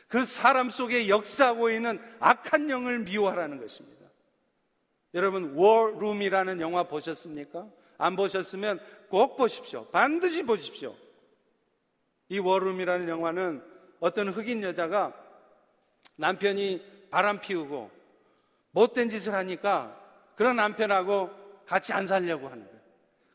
그 0.07 0.23
사람 0.25 0.69
속에 0.69 1.09
역사하고 1.09 1.69
있는 1.69 1.99
악한 2.19 2.69
영을 2.69 2.99
미워하라는 2.99 3.59
것입니다. 3.59 3.92
여러분, 5.13 5.53
워룸이라는 5.55 6.59
영화 6.61 6.83
보셨습니까? 6.83 7.67
안 7.97 8.15
보셨으면 8.15 8.79
꼭 9.09 9.37
보십시오. 9.37 9.85
반드시 9.87 10.43
보십시오. 10.43 10.95
이 12.29 12.39
워룸이라는 12.39 13.07
영화는 13.07 13.63
어떤 13.99 14.29
흑인 14.29 14.63
여자가 14.63 15.13
남편이 16.15 17.07
바람 17.09 17.39
피우고 17.39 17.91
못된 18.71 19.09
짓을 19.09 19.33
하니까 19.33 19.97
그런 20.35 20.55
남편하고 20.55 21.29
같이 21.65 21.93
안 21.93 22.07
살려고 22.07 22.47
하는 22.47 22.65
거예요. 22.65 22.79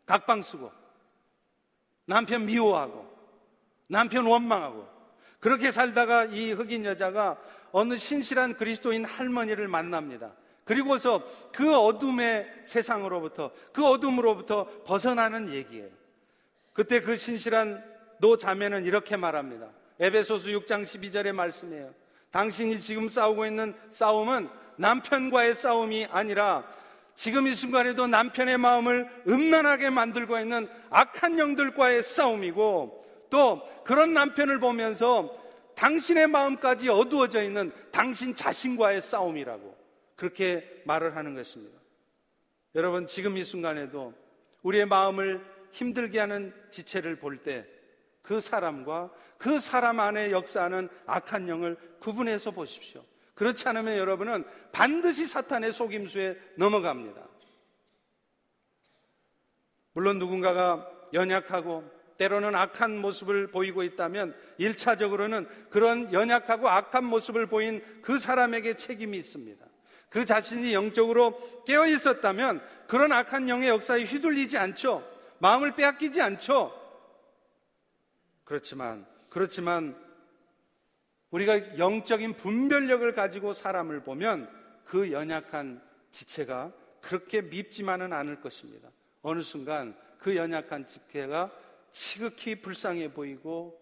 각방 0.05 0.43
쓰고 0.43 0.71
남편 2.07 2.47
미워하고 2.47 3.09
남편 3.87 4.27
원망하고 4.27 4.87
그렇게 5.41 5.71
살다가 5.71 6.25
이 6.25 6.51
흑인 6.53 6.85
여자가 6.85 7.38
어느 7.71 7.97
신실한 7.97 8.55
그리스도인 8.57 9.05
할머니를 9.05 9.69
만납니다. 9.69 10.33
그리고서 10.69 11.23
그 11.51 11.75
어둠의 11.75 12.47
세상으로부터 12.67 13.51
그 13.73 13.87
어둠으로부터 13.87 14.69
벗어나는 14.85 15.55
얘기예요. 15.55 15.89
그때 16.75 17.01
그 17.01 17.17
신실한 17.17 17.83
노 18.19 18.37
자매는 18.37 18.85
이렇게 18.85 19.17
말합니다. 19.17 19.71
에베소스 19.99 20.51
6장 20.51 20.83
12절의 20.83 21.33
말씀이에요. 21.33 21.95
당신이 22.31 22.81
지금 22.81 23.09
싸우고 23.09 23.47
있는 23.47 23.75
싸움은 23.89 24.51
남편과의 24.77 25.55
싸움이 25.55 26.07
아니라 26.11 26.69
지금 27.15 27.47
이 27.47 27.55
순간에도 27.55 28.07
남편의 28.07 28.59
마음을 28.59 29.09
음란하게 29.27 29.89
만들고 29.89 30.39
있는 30.39 30.69
악한 30.91 31.39
영들과의 31.39 32.03
싸움이고 32.03 33.07
또 33.31 33.63
그런 33.85 34.13
남편을 34.13 34.61
보면서 34.61 35.35
당신의 35.77 36.27
마음까지 36.27 36.91
어두워져 36.91 37.43
있는 37.43 37.73
당신 37.91 38.35
자신과의 38.35 39.01
싸움이라고 39.01 39.79
그렇게 40.19 40.83
말을 40.85 41.17
하는 41.17 41.35
것입니다. 41.35 41.79
여러분, 42.75 43.07
지금 43.07 43.39
이 43.39 43.43
순간에도 43.43 44.13
우리의 44.63 44.85
마음을 44.85 45.43
힘들게 45.73 46.19
하는 46.19 46.53
지체를 46.71 47.17
볼 47.17 47.43
때 47.43 47.79
그 48.29 48.43
사람과 48.43 49.11
그 49.39 49.59
사람 49.59 50.01
안에 50.01 50.33
역사하는 50.33 50.91
악한 51.07 51.49
영을 51.49 51.79
구분해서 51.99 52.51
보십시오. 52.51 53.03
그렇지 53.35 53.67
않으면 53.67 53.97
여러분은 53.97 54.45
반드시 54.71 55.27
사탄의 55.27 55.73
속임수에 55.73 56.37
넘어갑니다. 56.57 57.27
물론 59.95 60.19
누군가가 60.19 60.93
연약하고 61.15 61.91
때로는 62.19 62.55
악한 62.55 62.99
모습을 63.01 63.47
보이고 63.47 63.83
있다면 63.83 64.37
1차적으로는 64.61 65.49
그런 65.71 66.13
연약하고 66.13 66.69
악한 66.69 67.05
모습을 67.05 67.47
보인 67.47 67.83
그 68.03 68.19
사람에게 68.19 68.77
책임이 68.77 69.17
있습니다. 69.17 69.65
그 70.09 70.25
자신이 70.25 70.73
영적으로 70.73 71.64
깨어 71.64 71.87
있었다면 71.87 72.62
그런 72.87 73.12
악한 73.12 73.49
영의 73.49 73.68
역사에 73.68 74.05
휘둘리지 74.05 74.57
않죠. 74.57 75.07
마음을 75.39 75.74
빼앗기지 75.74 76.20
않죠. 76.20 76.74
그렇지만, 78.45 79.07
그렇지만 79.28 79.97
우리가 81.30 81.78
영적인 81.78 82.35
분별력을 82.37 83.12
가지고 83.12 83.53
사람을 83.53 84.03
보면 84.03 84.51
그 84.85 85.12
연약한 85.12 85.83
지체가 86.11 86.72
그렇게 87.03 87.43
밉지만은 87.43 88.12
않을 88.12 88.41
것입니다. 88.41 88.91
어느 89.20 89.43
순간 89.43 89.95
그 90.18 90.35
연약한 90.35 90.89
지체가 90.89 91.53
지극히 91.93 92.61
불쌍해 92.61 93.12
보이고 93.12 93.78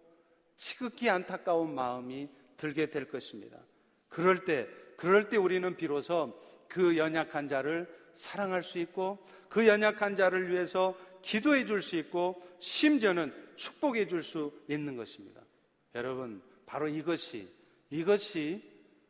지극히 0.56 1.08
안타까운 1.08 1.74
마음이 1.74 2.28
들게 2.56 2.86
될 2.86 3.08
것입니다. 3.08 3.58
그럴 4.08 4.44
때, 4.44 4.68
그럴 4.96 5.28
때 5.28 5.36
우리는 5.36 5.76
비로소 5.76 6.40
그 6.68 6.96
연약한 6.96 7.48
자를 7.48 7.86
사랑할 8.12 8.62
수 8.62 8.78
있고 8.78 9.24
그 9.48 9.66
연약한 9.66 10.16
자를 10.16 10.50
위해서 10.50 10.96
기도해 11.22 11.66
줄 11.66 11.82
수 11.82 11.96
있고 11.96 12.42
심지어는 12.58 13.32
축복해 13.56 14.06
줄 14.06 14.22
수 14.22 14.52
있는 14.68 14.96
것입니다. 14.96 15.42
여러분, 15.94 16.42
바로 16.66 16.88
이것이, 16.88 17.48
이것이 17.90 18.62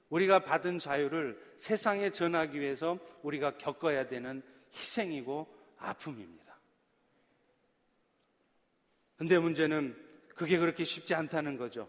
우리가 0.09 0.41
받은 0.41 0.79
자유를 0.79 1.41
세상에 1.59 2.11
전하기 2.11 2.61
위해서 2.61 2.99
우리가 3.23 3.59
겪어야 3.59 4.07
되는 4.07 4.43
희생이고 4.73 5.47
아픔입니다. 5.79 6.59
근데 9.17 9.39
문제는 9.39 9.97
그게 10.35 10.59
그렇게 10.59 10.85
쉽지 10.85 11.15
않다는 11.15 11.57
거죠. 11.57 11.89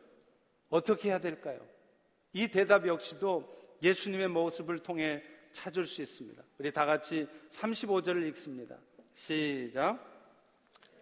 어떻게 0.70 1.10
해야 1.10 1.20
될까요? 1.20 1.60
이 2.34 2.48
대답 2.48 2.88
역시도 2.88 3.58
예수님의 3.82 4.28
모습을 4.30 4.80
통해 4.80 5.24
찾을 5.52 5.86
수 5.86 6.02
있습니다. 6.02 6.44
우리 6.60 6.72
다 6.72 6.86
같이 6.86 7.28
35절을 7.52 8.28
읽습니다. 8.30 8.76
시작. 9.16 10.00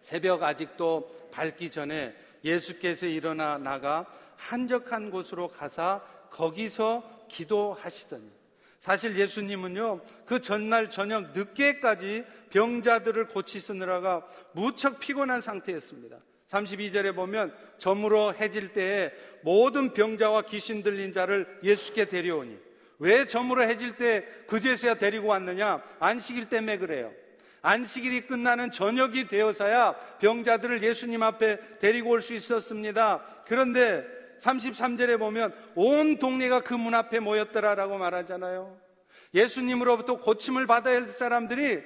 새벽 0.00 0.42
아직도 0.42 1.30
밝기 1.32 1.70
전에 1.70 2.14
예수께서 2.44 3.06
일어나 3.06 3.58
나가 3.58 4.06
한적한 4.36 5.10
곳으로 5.10 5.48
가사 5.48 6.00
거기서 6.30 7.26
기도하시더니 7.28 8.36
사실 8.78 9.18
예수님은요, 9.18 10.00
그 10.26 10.40
전날 10.40 10.90
저녁 10.90 11.32
늦게까지 11.32 12.24
병자들을 12.50 13.26
고치시느라가 13.28 14.24
무척 14.52 15.00
피곤한 15.00 15.40
상태였습니다. 15.40 16.18
32절에 16.48 17.14
보면 17.14 17.52
저물어 17.78 18.32
해질 18.32 18.72
때에 18.72 19.10
모든 19.42 19.92
병자와 19.92 20.42
귀신 20.42 20.84
들린 20.84 21.12
자를 21.12 21.58
예수께 21.64 22.04
데려오니 22.04 22.65
왜 22.98 23.26
저물어 23.26 23.62
해질 23.62 23.96
때 23.96 24.24
그제서야 24.46 24.94
데리고 24.94 25.28
왔느냐? 25.28 25.82
안식일 26.00 26.48
때문에 26.48 26.78
그래요. 26.78 27.12
안식일이 27.62 28.22
끝나는 28.22 28.70
저녁이 28.70 29.26
되어서야 29.28 29.94
병자들을 30.20 30.82
예수님 30.82 31.22
앞에 31.22 31.78
데리고 31.80 32.10
올 32.10 32.20
수 32.20 32.32
있었습니다. 32.34 33.22
그런데 33.46 34.06
33절에 34.40 35.18
보면 35.18 35.52
온 35.74 36.18
동네가 36.18 36.60
그 36.60 36.74
문 36.74 36.94
앞에 36.94 37.18
모였더라라고 37.20 37.98
말하잖아요. 37.98 38.78
예수님으로부터 39.34 40.18
고침을 40.20 40.66
받아야 40.66 40.96
할 40.96 41.08
사람들이 41.08 41.82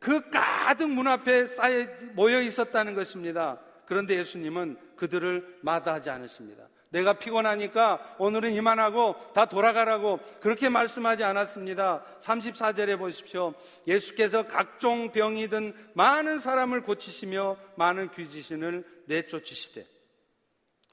그 0.00 0.28
가득 0.30 0.90
문 0.90 1.06
앞에 1.06 1.46
쌓여 1.46 1.86
모여 2.12 2.40
있었다는 2.42 2.94
것입니다. 2.94 3.60
그런데 3.86 4.16
예수님은 4.18 4.76
그들을 4.96 5.58
마다하지 5.62 6.10
않으십니다. 6.10 6.68
내가 6.94 7.14
피곤하니까 7.14 8.16
오늘은 8.18 8.52
이만하고 8.54 9.16
다 9.34 9.46
돌아가라고 9.46 10.20
그렇게 10.40 10.68
말씀하지 10.68 11.24
않았습니다. 11.24 12.04
34절에 12.20 12.96
보십시오. 12.96 13.54
예수께서 13.88 14.46
각종 14.46 15.10
병이 15.10 15.48
든 15.48 15.74
많은 15.94 16.38
사람을 16.38 16.82
고치시며 16.82 17.56
많은 17.76 18.12
귀지신을 18.12 19.02
내쫓으시되 19.06 19.84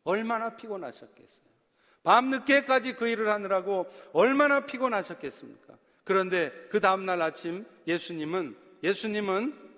얼마나 0.03 0.55
피곤하셨겠어요. 0.55 1.51
밤늦게까지 2.03 2.95
그 2.95 3.07
일을 3.07 3.29
하느라고 3.29 3.85
얼마나 4.11 4.65
피곤하셨겠습니까? 4.65 5.77
그런데 6.03 6.51
그 6.71 6.79
다음날 6.79 7.21
아침 7.21 7.67
예수님은 7.85 8.57
예수님은 8.81 9.69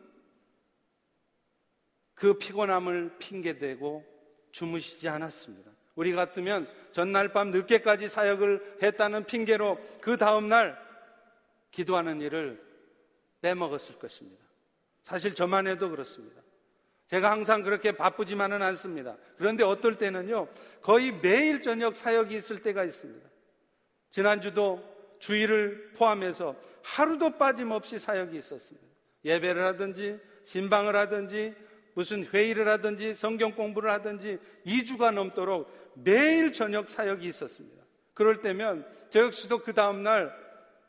그 2.14 2.38
피곤함을 2.38 3.18
핑계대고 3.20 4.06
주무시지 4.54 5.10
않았습니다. 5.10 5.73
우리 5.96 6.14
같으면 6.14 6.68
전날 6.92 7.30
밤 7.30 7.52
늦게까지 7.52 8.08
사역을 8.08 8.78
했다는 8.82 9.26
핑계로 9.26 9.80
그 10.02 10.18
다음날 10.18 10.78
기도하는 11.72 12.22
일을 12.22 12.62
빼먹었을 13.42 14.00
것입니다. 14.00 14.44
사실 15.04 15.36
저만 15.36 15.68
해도 15.68 15.90
그렇습니다. 15.90 16.42
제가 17.08 17.30
항상 17.30 17.62
그렇게 17.62 17.92
바쁘지만은 17.92 18.62
않습니다. 18.62 19.18
그런데 19.38 19.64
어떨 19.64 19.96
때는요, 19.96 20.48
거의 20.82 21.12
매일 21.12 21.62
저녁 21.62 21.96
사역이 21.96 22.34
있을 22.36 22.62
때가 22.62 22.84
있습니다. 22.86 23.30
지난주도 24.10 24.82
주일을 25.20 25.92
포함해서 25.96 26.56
하루도 26.84 27.38
빠짐없이 27.38 27.98
사역이 27.98 28.38
있었습니다. 28.38 28.88
예배를 29.26 29.66
하든지, 29.66 30.20
신방을 30.44 30.96
하든지, 30.96 31.56
무슨 31.94 32.26
회의를 32.26 32.68
하든지, 32.68 33.14
성경 33.14 33.52
공부를 33.54 33.92
하든지 33.92 34.40
2주가 34.66 35.14
넘도록 35.14 35.94
매일 35.96 36.52
저녁 36.52 36.90
사역이 36.90 37.28
있었습니다. 37.28 37.84
그럴 38.14 38.42
때면 38.42 38.86
저 39.10 39.22
역시도 39.22 39.60
그 39.60 39.74
다음날 39.74 40.34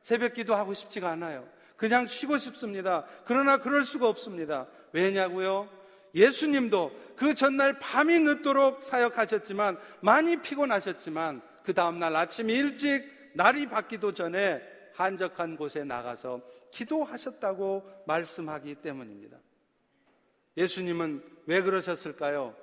새벽 0.02 0.34
기도 0.34 0.55
하고 0.55 0.74
싶지가 0.74 1.11
않아요. 1.11 1.46
그냥 1.76 2.07
쉬고 2.07 2.38
싶습니다. 2.38 3.05
그러나 3.24 3.59
그럴 3.59 3.84
수가 3.84 4.09
없습니다. 4.09 4.66
왜냐고요? 4.92 5.68
예수님도 6.14 6.92
그 7.16 7.34
전날 7.34 7.78
밤이 7.78 8.20
늦도록 8.20 8.82
사역하셨지만 8.82 9.78
많이 10.00 10.36
피곤하셨지만 10.40 11.42
그 11.64 11.74
다음날 11.74 12.14
아침 12.14 12.50
일찍 12.50 13.05
날이 13.34 13.66
밝기도 13.66 14.12
전에 14.12 14.62
한적한 14.94 15.57
곳에 15.57 15.82
나가서 15.82 16.40
기도하셨다고 16.70 18.05
말씀하기 18.07 18.76
때문입니다. 18.76 19.38
예수님은 20.57 21.22
왜 21.46 21.62
그러셨을까요? 21.62 22.55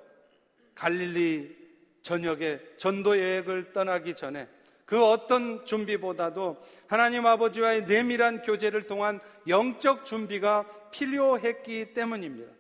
갈릴리 0.76 1.56
저녁에 2.02 2.60
전도 2.78 3.20
여행을 3.20 3.74
떠나기 3.74 4.16
전에 4.16 4.48
그 4.86 5.04
어떤 5.06 5.66
준비보다도 5.66 6.58
하나님 6.88 7.26
아버지와의 7.26 7.86
내밀한 7.86 8.42
교제를 8.42 8.88
통한 8.88 9.20
영적 9.48 10.06
준비가 10.06 10.66
필요했기 10.92 11.94
때문입니다. 11.94 12.52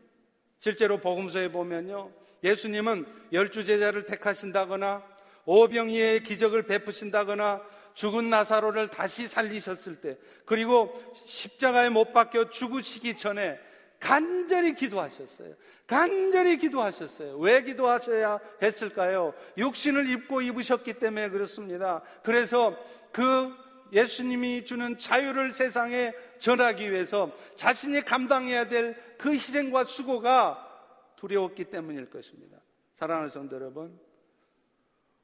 실제로 0.58 1.00
복음서에 1.00 1.52
보면요. 1.52 2.12
예수님은 2.44 3.06
열주 3.34 3.66
제자를 3.66 4.06
택하신다거나 4.06 5.04
오병이의 5.46 6.24
기적을 6.24 6.64
베푸신다거나 6.64 7.62
죽은 7.96 8.30
나사로를 8.30 8.88
다시 8.88 9.28
살리셨을 9.28 10.00
때 10.00 10.18
그리고 10.46 10.94
십자가에 11.26 11.90
못 11.90 12.14
박혀 12.14 12.50
죽으시기 12.50 13.18
전에 13.18 13.60
간절히 14.02 14.74
기도하셨어요. 14.76 15.56
간절히 15.88 16.58
기도하셨어요. 16.58 17.38
왜 17.38 17.64
기도하셔야 17.64 18.40
했을까요? 18.62 19.34
육신을 19.58 20.10
입고 20.10 20.42
입으셨기 20.42 20.96
때문에 20.96 21.30
그렇습니다. 21.30 22.02
그래서 22.24 22.78
그 23.14 23.56
예수님이 23.94 24.66
주는 24.66 24.98
자유를 24.98 25.54
세상에 25.54 26.14
전하기 26.40 26.92
위해서 26.92 27.32
자신이 27.56 28.02
감당해야 28.02 28.68
될 28.68 29.12
그 29.22 29.34
희생과 29.34 29.84
수고가 29.84 30.68
두려웠기 31.16 31.66
때문일 31.66 32.10
것입니다. 32.10 32.60
사랑하는 32.96 33.30
성도 33.30 33.56
여러분, 33.56 34.00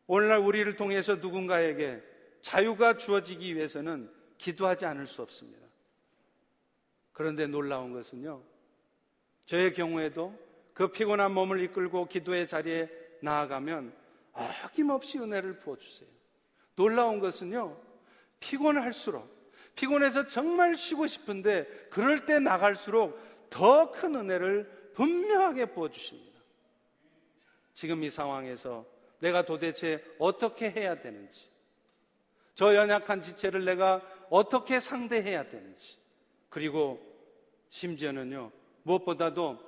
오늘날 0.06 0.38
우리를 0.38 0.76
통해서 0.76 1.16
누군가에게 1.16 2.04
자유가 2.42 2.98
주어지기 2.98 3.56
위해서는 3.56 4.12
기도하지 4.38 4.86
않을 4.86 5.08
수 5.08 5.24
없습니다. 5.24 5.66
그런데 7.12 7.48
놀라운 7.48 7.92
것은요, 7.92 8.44
저의 9.48 9.74
경우에도 9.74 10.38
그 10.74 10.90
피곤한 10.90 11.34
몸을 11.34 11.62
이끌고 11.64 12.08
기도의 12.08 12.48
자리에 12.48 12.90
나아가면 13.22 13.94
아낌없이 14.34 15.18
은혜를 15.18 15.60
부어주세요. 15.60 16.08
놀라운 16.76 17.20
것은요, 17.20 17.76
피곤할수록, 18.40 19.28
피곤해서 19.74 20.28
정말 20.28 20.76
쉬고 20.76 21.08
싶은데, 21.08 21.66
그럴 21.90 22.26
때 22.26 22.40
나갈수록 22.40 23.20
더 23.50 23.90
큰 23.92 24.16
은혜를 24.16 24.92
분명하게 24.94 25.68
부어주십니다. 25.68 26.40
지금 27.74 28.04
이 28.04 28.10
상황에서 28.10 28.86
내가 29.20 29.44
도대체 29.44 30.04
어떻게 30.20 30.70
해야 30.70 31.00
되는지, 31.00 31.50
저 32.54 32.76
연약한 32.76 33.22
지체를 33.22 33.64
내가 33.66 34.02
어떻게 34.30 34.80
상대해야 34.80 35.50
되는지, 35.50 35.98
그리고 36.50 37.00
심지어는요, 37.70 38.52
무엇보다도 38.88 39.68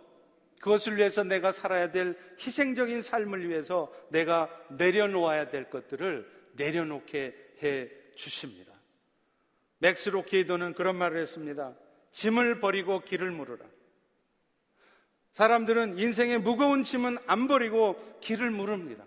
그것을 0.59 0.97
위해서 0.97 1.24
내가 1.24 1.51
살아야 1.51 1.91
될 1.91 2.17
희생적인 2.39 3.01
삶을 3.01 3.47
위해서 3.49 3.93
내가 4.09 4.49
내려놓아야 4.70 5.49
될 5.49 5.70
것들을 5.70 6.30
내려놓게 6.53 7.53
해 7.61 7.89
주십니다. 8.15 8.74
맥스 9.78 10.09
루케이도는 10.09 10.74
그런 10.74 10.97
말을 10.97 11.22
했습니다. 11.22 11.76
짐을 12.11 12.59
버리고 12.59 13.01
길을 13.01 13.32
물으라. 13.32 13.65
사람들은 15.34 15.99
인생의 15.99 16.39
무거운 16.39 16.84
짐은 16.84 17.17
안 17.28 17.47
버리고 17.47 18.17
길을 18.20 18.51
물읍니다. 18.51 19.05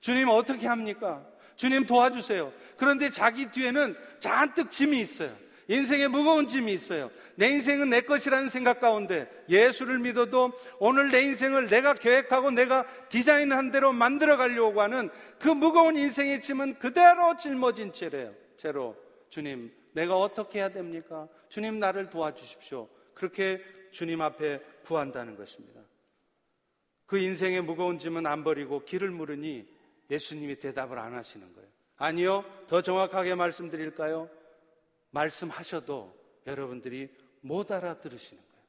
주님 0.00 0.28
어떻게 0.28 0.66
합니까? 0.66 1.24
주님 1.54 1.86
도와주세요. 1.86 2.52
그런데 2.76 3.10
자기 3.10 3.50
뒤에는 3.50 3.96
잔뜩 4.18 4.70
짐이 4.70 5.00
있어요. 5.00 5.36
인생에 5.68 6.08
무거운 6.08 6.46
짐이 6.46 6.72
있어요. 6.72 7.10
내 7.36 7.48
인생은 7.48 7.90
내 7.90 8.00
것이라는 8.00 8.48
생각 8.48 8.80
가운데 8.80 9.30
예수를 9.50 9.98
믿어도 9.98 10.52
오늘 10.78 11.10
내 11.10 11.20
인생을 11.22 11.68
내가 11.68 11.92
계획하고 11.94 12.50
내가 12.50 12.86
디자인한 13.10 13.70
대로 13.70 13.92
만들어 13.92 14.38
가려고 14.38 14.80
하는 14.80 15.10
그 15.38 15.48
무거운 15.48 15.96
인생의 15.96 16.40
짐은 16.40 16.78
그대로 16.78 17.36
짊어진 17.36 17.92
채래요. 17.92 18.34
채로 18.56 18.96
주님, 19.28 19.70
내가 19.92 20.16
어떻게 20.16 20.60
해야 20.60 20.70
됩니까? 20.70 21.28
주님 21.50 21.78
나를 21.78 22.08
도와주십시오. 22.08 22.88
그렇게 23.12 23.62
주님 23.92 24.22
앞에 24.22 24.60
구한다는 24.84 25.36
것입니다. 25.36 25.82
그 27.04 27.18
인생의 27.18 27.60
무거운 27.60 27.98
짐은 27.98 28.26
안 28.26 28.42
버리고 28.42 28.84
길을 28.84 29.10
물으니 29.10 29.66
예수님이 30.10 30.56
대답을 30.56 30.98
안 30.98 31.14
하시는 31.14 31.52
거예요. 31.52 31.68
아니요, 31.96 32.44
더 32.68 32.80
정확하게 32.80 33.34
말씀드릴까요? 33.34 34.30
말씀하셔도 35.10 36.16
여러분들이 36.46 37.14
못 37.40 37.70
알아들으시는 37.70 38.42
거예요. 38.42 38.64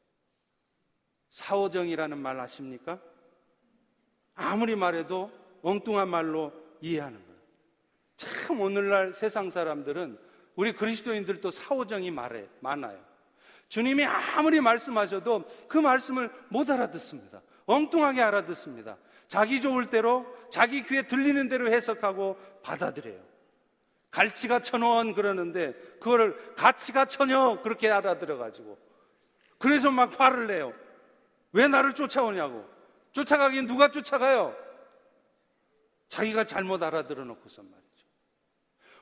사오정이라는 1.29 2.17
말 2.17 2.39
아십니까? 2.39 2.99
아무리 4.35 4.75
말해도 4.75 5.31
엉뚱한 5.61 6.09
말로 6.09 6.53
이해하는 6.81 7.17
거예요. 7.25 7.39
참 8.17 8.59
오늘날 8.61 9.13
세상 9.13 9.49
사람들은 9.49 10.19
우리 10.55 10.73
그리스도인들도 10.73 11.51
사오정이 11.51 12.11
말해 12.11 12.47
많아요. 12.59 12.99
주님이 13.69 14.03
아무리 14.03 14.59
말씀하셔도 14.59 15.45
그 15.67 15.77
말씀을 15.77 16.31
못 16.49 16.69
알아듣습니다. 16.69 17.41
엉뚱하게 17.65 18.21
알아듣습니다. 18.21 18.97
자기 19.27 19.61
좋을 19.61 19.89
대로 19.89 20.25
자기 20.49 20.83
귀에 20.83 21.03
들리는 21.03 21.47
대로 21.47 21.71
해석하고 21.71 22.35
받아들여요. 22.63 23.23
갈치가 24.11 24.61
천원 24.61 25.13
그러는데 25.13 25.73
그거를 25.99 26.55
가치가 26.55 27.05
천여 27.05 27.61
그렇게 27.61 27.89
알아들어 27.89 28.37
가지고 28.37 28.77
그래서 29.59 29.91
막 29.91 30.19
화를 30.19 30.47
내요. 30.47 30.73
왜 31.51 31.67
나를 31.67 31.93
쫓아오냐고. 31.93 32.67
쫓아가긴 33.11 33.67
누가 33.67 33.89
쫓아가요? 33.89 34.55
자기가 36.07 36.45
잘못 36.45 36.81
알아들어 36.81 37.23
놓고선 37.25 37.69
말이죠. 37.69 38.05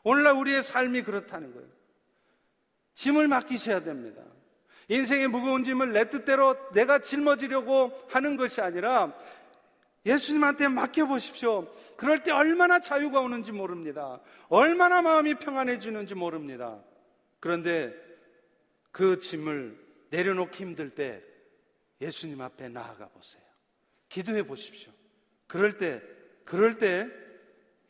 오늘날 0.03 0.33
우리의 0.33 0.63
삶이 0.63 1.03
그렇다는 1.03 1.53
거예요. 1.53 1.67
짐을 2.95 3.27
맡기셔야 3.27 3.81
됩니다. 3.81 4.23
인생의 4.89 5.27
무거운 5.27 5.63
짐을 5.63 5.91
내 5.91 6.09
뜻대로 6.09 6.55
내가 6.71 6.99
짊어지려고 6.99 7.91
하는 8.09 8.37
것이 8.37 8.61
아니라 8.61 9.13
예수님한테 10.07 10.69
맡겨보십시오. 10.69 11.67
그럴 11.97 12.23
때 12.23 12.31
얼마나 12.31 12.79
자유가 12.79 13.19
오는지 13.19 13.51
모릅니다. 13.51 14.21
얼마나 14.47 15.01
마음이 15.01 15.35
평안해지는지 15.35 16.15
모릅니다. 16.15 16.81
그런데 17.39 17.93
그 18.91 19.19
짐을 19.19 19.77
내려놓기 20.09 20.63
힘들 20.63 20.91
때 20.91 21.21
예수님 21.99 22.41
앞에 22.41 22.69
나아가 22.69 23.07
보세요. 23.09 23.43
기도해 24.07 24.43
보십시오. 24.43 24.91
그럴 25.45 25.77
때, 25.77 26.01
그럴 26.45 26.77
때 26.77 27.07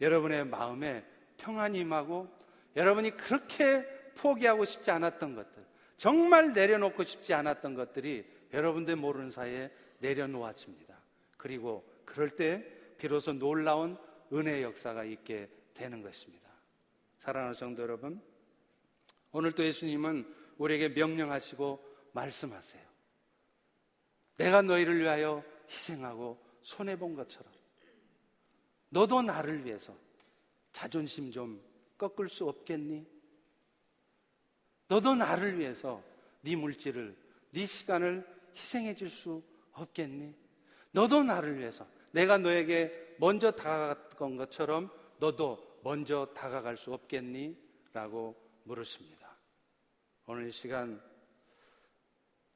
여러분의 0.02 0.46
마음에 0.46 1.06
평안이 1.38 1.80
임하고 1.80 2.28
여러분이 2.76 3.12
그렇게 3.12 3.86
포기하고 4.16 4.66
싶지 4.66 4.90
않았던 4.90 5.36
것들, 5.36 5.64
정말 5.98 6.54
내려놓고 6.54 7.04
싶지 7.04 7.34
않았던 7.34 7.76
것들이 7.76 8.26
여러분들 8.54 8.96
모르는 8.96 9.30
사이에 9.30 9.72
내려놓아집니다. 10.00 10.96
그리고 11.38 11.88
그럴 12.08 12.30
때 12.30 12.66
비로소 12.98 13.34
놀라운 13.34 13.98
은혜의 14.34 14.64
역사가 14.64 15.04
있게 15.04 15.50
되는 15.74 16.02
것입니다. 16.02 16.50
사랑하는 17.20 17.54
성도 17.54 17.84
여러분, 17.84 18.22
오늘 19.32 19.52
또 19.52 19.64
예수님은 19.64 20.34
우리에게 20.58 20.90
명령하시고 20.90 21.86
말씀하세요. 22.14 22.88
내가 24.38 24.62
너희를 24.62 25.00
위하여 25.00 25.44
희생하고 25.70 26.42
손해본 26.62 27.16
것처럼 27.16 27.52
너도 28.90 29.22
나를 29.22 29.66
위해서 29.66 29.96
자존심 30.72 31.30
좀 31.30 31.62
꺾을 31.98 32.30
수 32.30 32.48
없겠니? 32.48 33.06
너도 34.88 35.14
나를 35.14 35.60
위해서 35.60 36.02
네 36.42 36.56
물질을, 36.56 37.16
네 37.52 37.66
시간을 37.66 38.26
희생해 38.56 38.96
줄 38.96 39.10
수 39.10 39.44
없겠니? 39.74 40.34
너도 40.92 41.22
나를 41.22 41.60
위해서 41.60 41.88
내가 42.18 42.40
너에게 42.40 43.16
먼저 43.20 43.52
다가갔던 43.52 44.38
것처럼 44.38 44.90
너도 45.20 45.80
먼저 45.84 46.28
다가갈 46.36 46.76
수 46.76 46.92
없겠니? 46.92 47.56
라고 47.94 48.36
물으십니다. 48.64 49.38
오늘 50.26 50.48
이 50.48 50.52
시간 50.52 51.00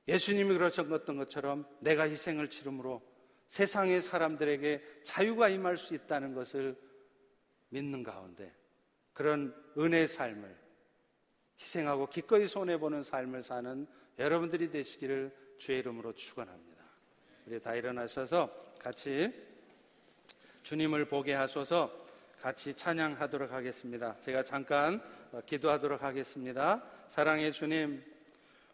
예수님이 0.07 0.57
그러셨던 0.57 1.15
것처럼 1.15 1.67
내가 1.79 2.09
희생을 2.09 2.49
치름으로 2.49 3.03
세상의 3.45 4.01
사람들에게 4.01 5.03
자유가 5.03 5.47
임할 5.47 5.77
수 5.77 5.93
있다는 5.93 6.33
것을 6.33 6.75
믿는 7.69 8.01
가운데 8.01 8.51
그런 9.13 9.55
은혜의 9.77 10.07
삶을 10.07 10.57
희생하고 11.59 12.07
기꺼이 12.07 12.47
손해보는 12.47 13.03
삶을 13.03 13.43
사는 13.43 13.85
여러분들이 14.17 14.71
되시기를 14.71 15.55
주의 15.59 15.77
이름으로 15.79 16.13
축원합니다. 16.13 16.83
우리 17.45 17.59
다 17.59 17.75
일어나셔서 17.75 18.71
같이 18.79 19.50
주님을 20.63 21.05
보게 21.05 21.33
하소서 21.33 21.91
같이 22.41 22.73
찬양하도록 22.73 23.51
하겠습니다. 23.51 24.15
제가 24.21 24.43
잠깐 24.43 25.01
기도하도록 25.45 26.01
하겠습니다. 26.01 26.83
사랑의 27.07 27.51
주님, 27.53 28.03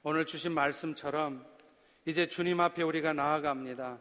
오늘 0.03 0.25
주신 0.25 0.53
말씀처럼 0.53 1.45
이제 2.05 2.27
주님 2.27 2.59
앞에 2.59 2.83
우리가 2.83 3.13
나아갑니다. 3.13 3.99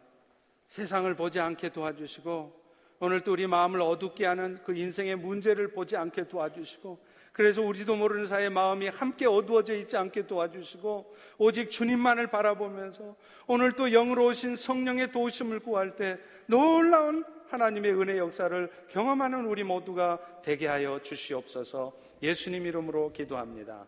세상을 0.69 1.13
보지 1.17 1.41
않게 1.41 1.71
도와주시고 1.71 2.67
오늘 3.01 3.23
또 3.23 3.33
우리 3.33 3.47
마음을 3.47 3.81
어둡게 3.83 4.25
하는 4.25 4.59
그 4.65 4.75
인생의 4.75 5.17
문제를 5.17 5.73
보지 5.73 5.97
않게 5.97 6.29
도와주시고 6.29 7.05
그래서 7.33 7.61
우리도 7.63 7.97
모르는 7.97 8.27
사이에 8.27 8.49
마음이 8.49 8.89
함께 8.89 9.27
어두워져 9.27 9.75
있지 9.75 9.97
않게 9.97 10.27
도와주시고 10.27 11.15
오직 11.39 11.71
주님만을 11.71 12.29
바라보면서 12.29 13.15
오늘 13.47 13.73
또 13.73 13.89
영으로 13.89 14.27
오신 14.27 14.57
성령의 14.57 15.13
도우심을 15.13 15.61
구할 15.61 15.97
때 15.97 16.19
놀라운 16.47 17.25
하나님의 17.49 17.93
은혜 18.01 18.19
역사를 18.19 18.71
경험하는 18.89 19.47
우리 19.47 19.63
모두가 19.65 20.43
되게 20.43 20.67
하여 20.67 21.01
주시옵소서 21.03 21.97
예수님 22.23 22.67
이름으로 22.67 23.13
기도합니다. 23.13 23.87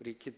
우리 0.00 0.18
기, 0.18 0.34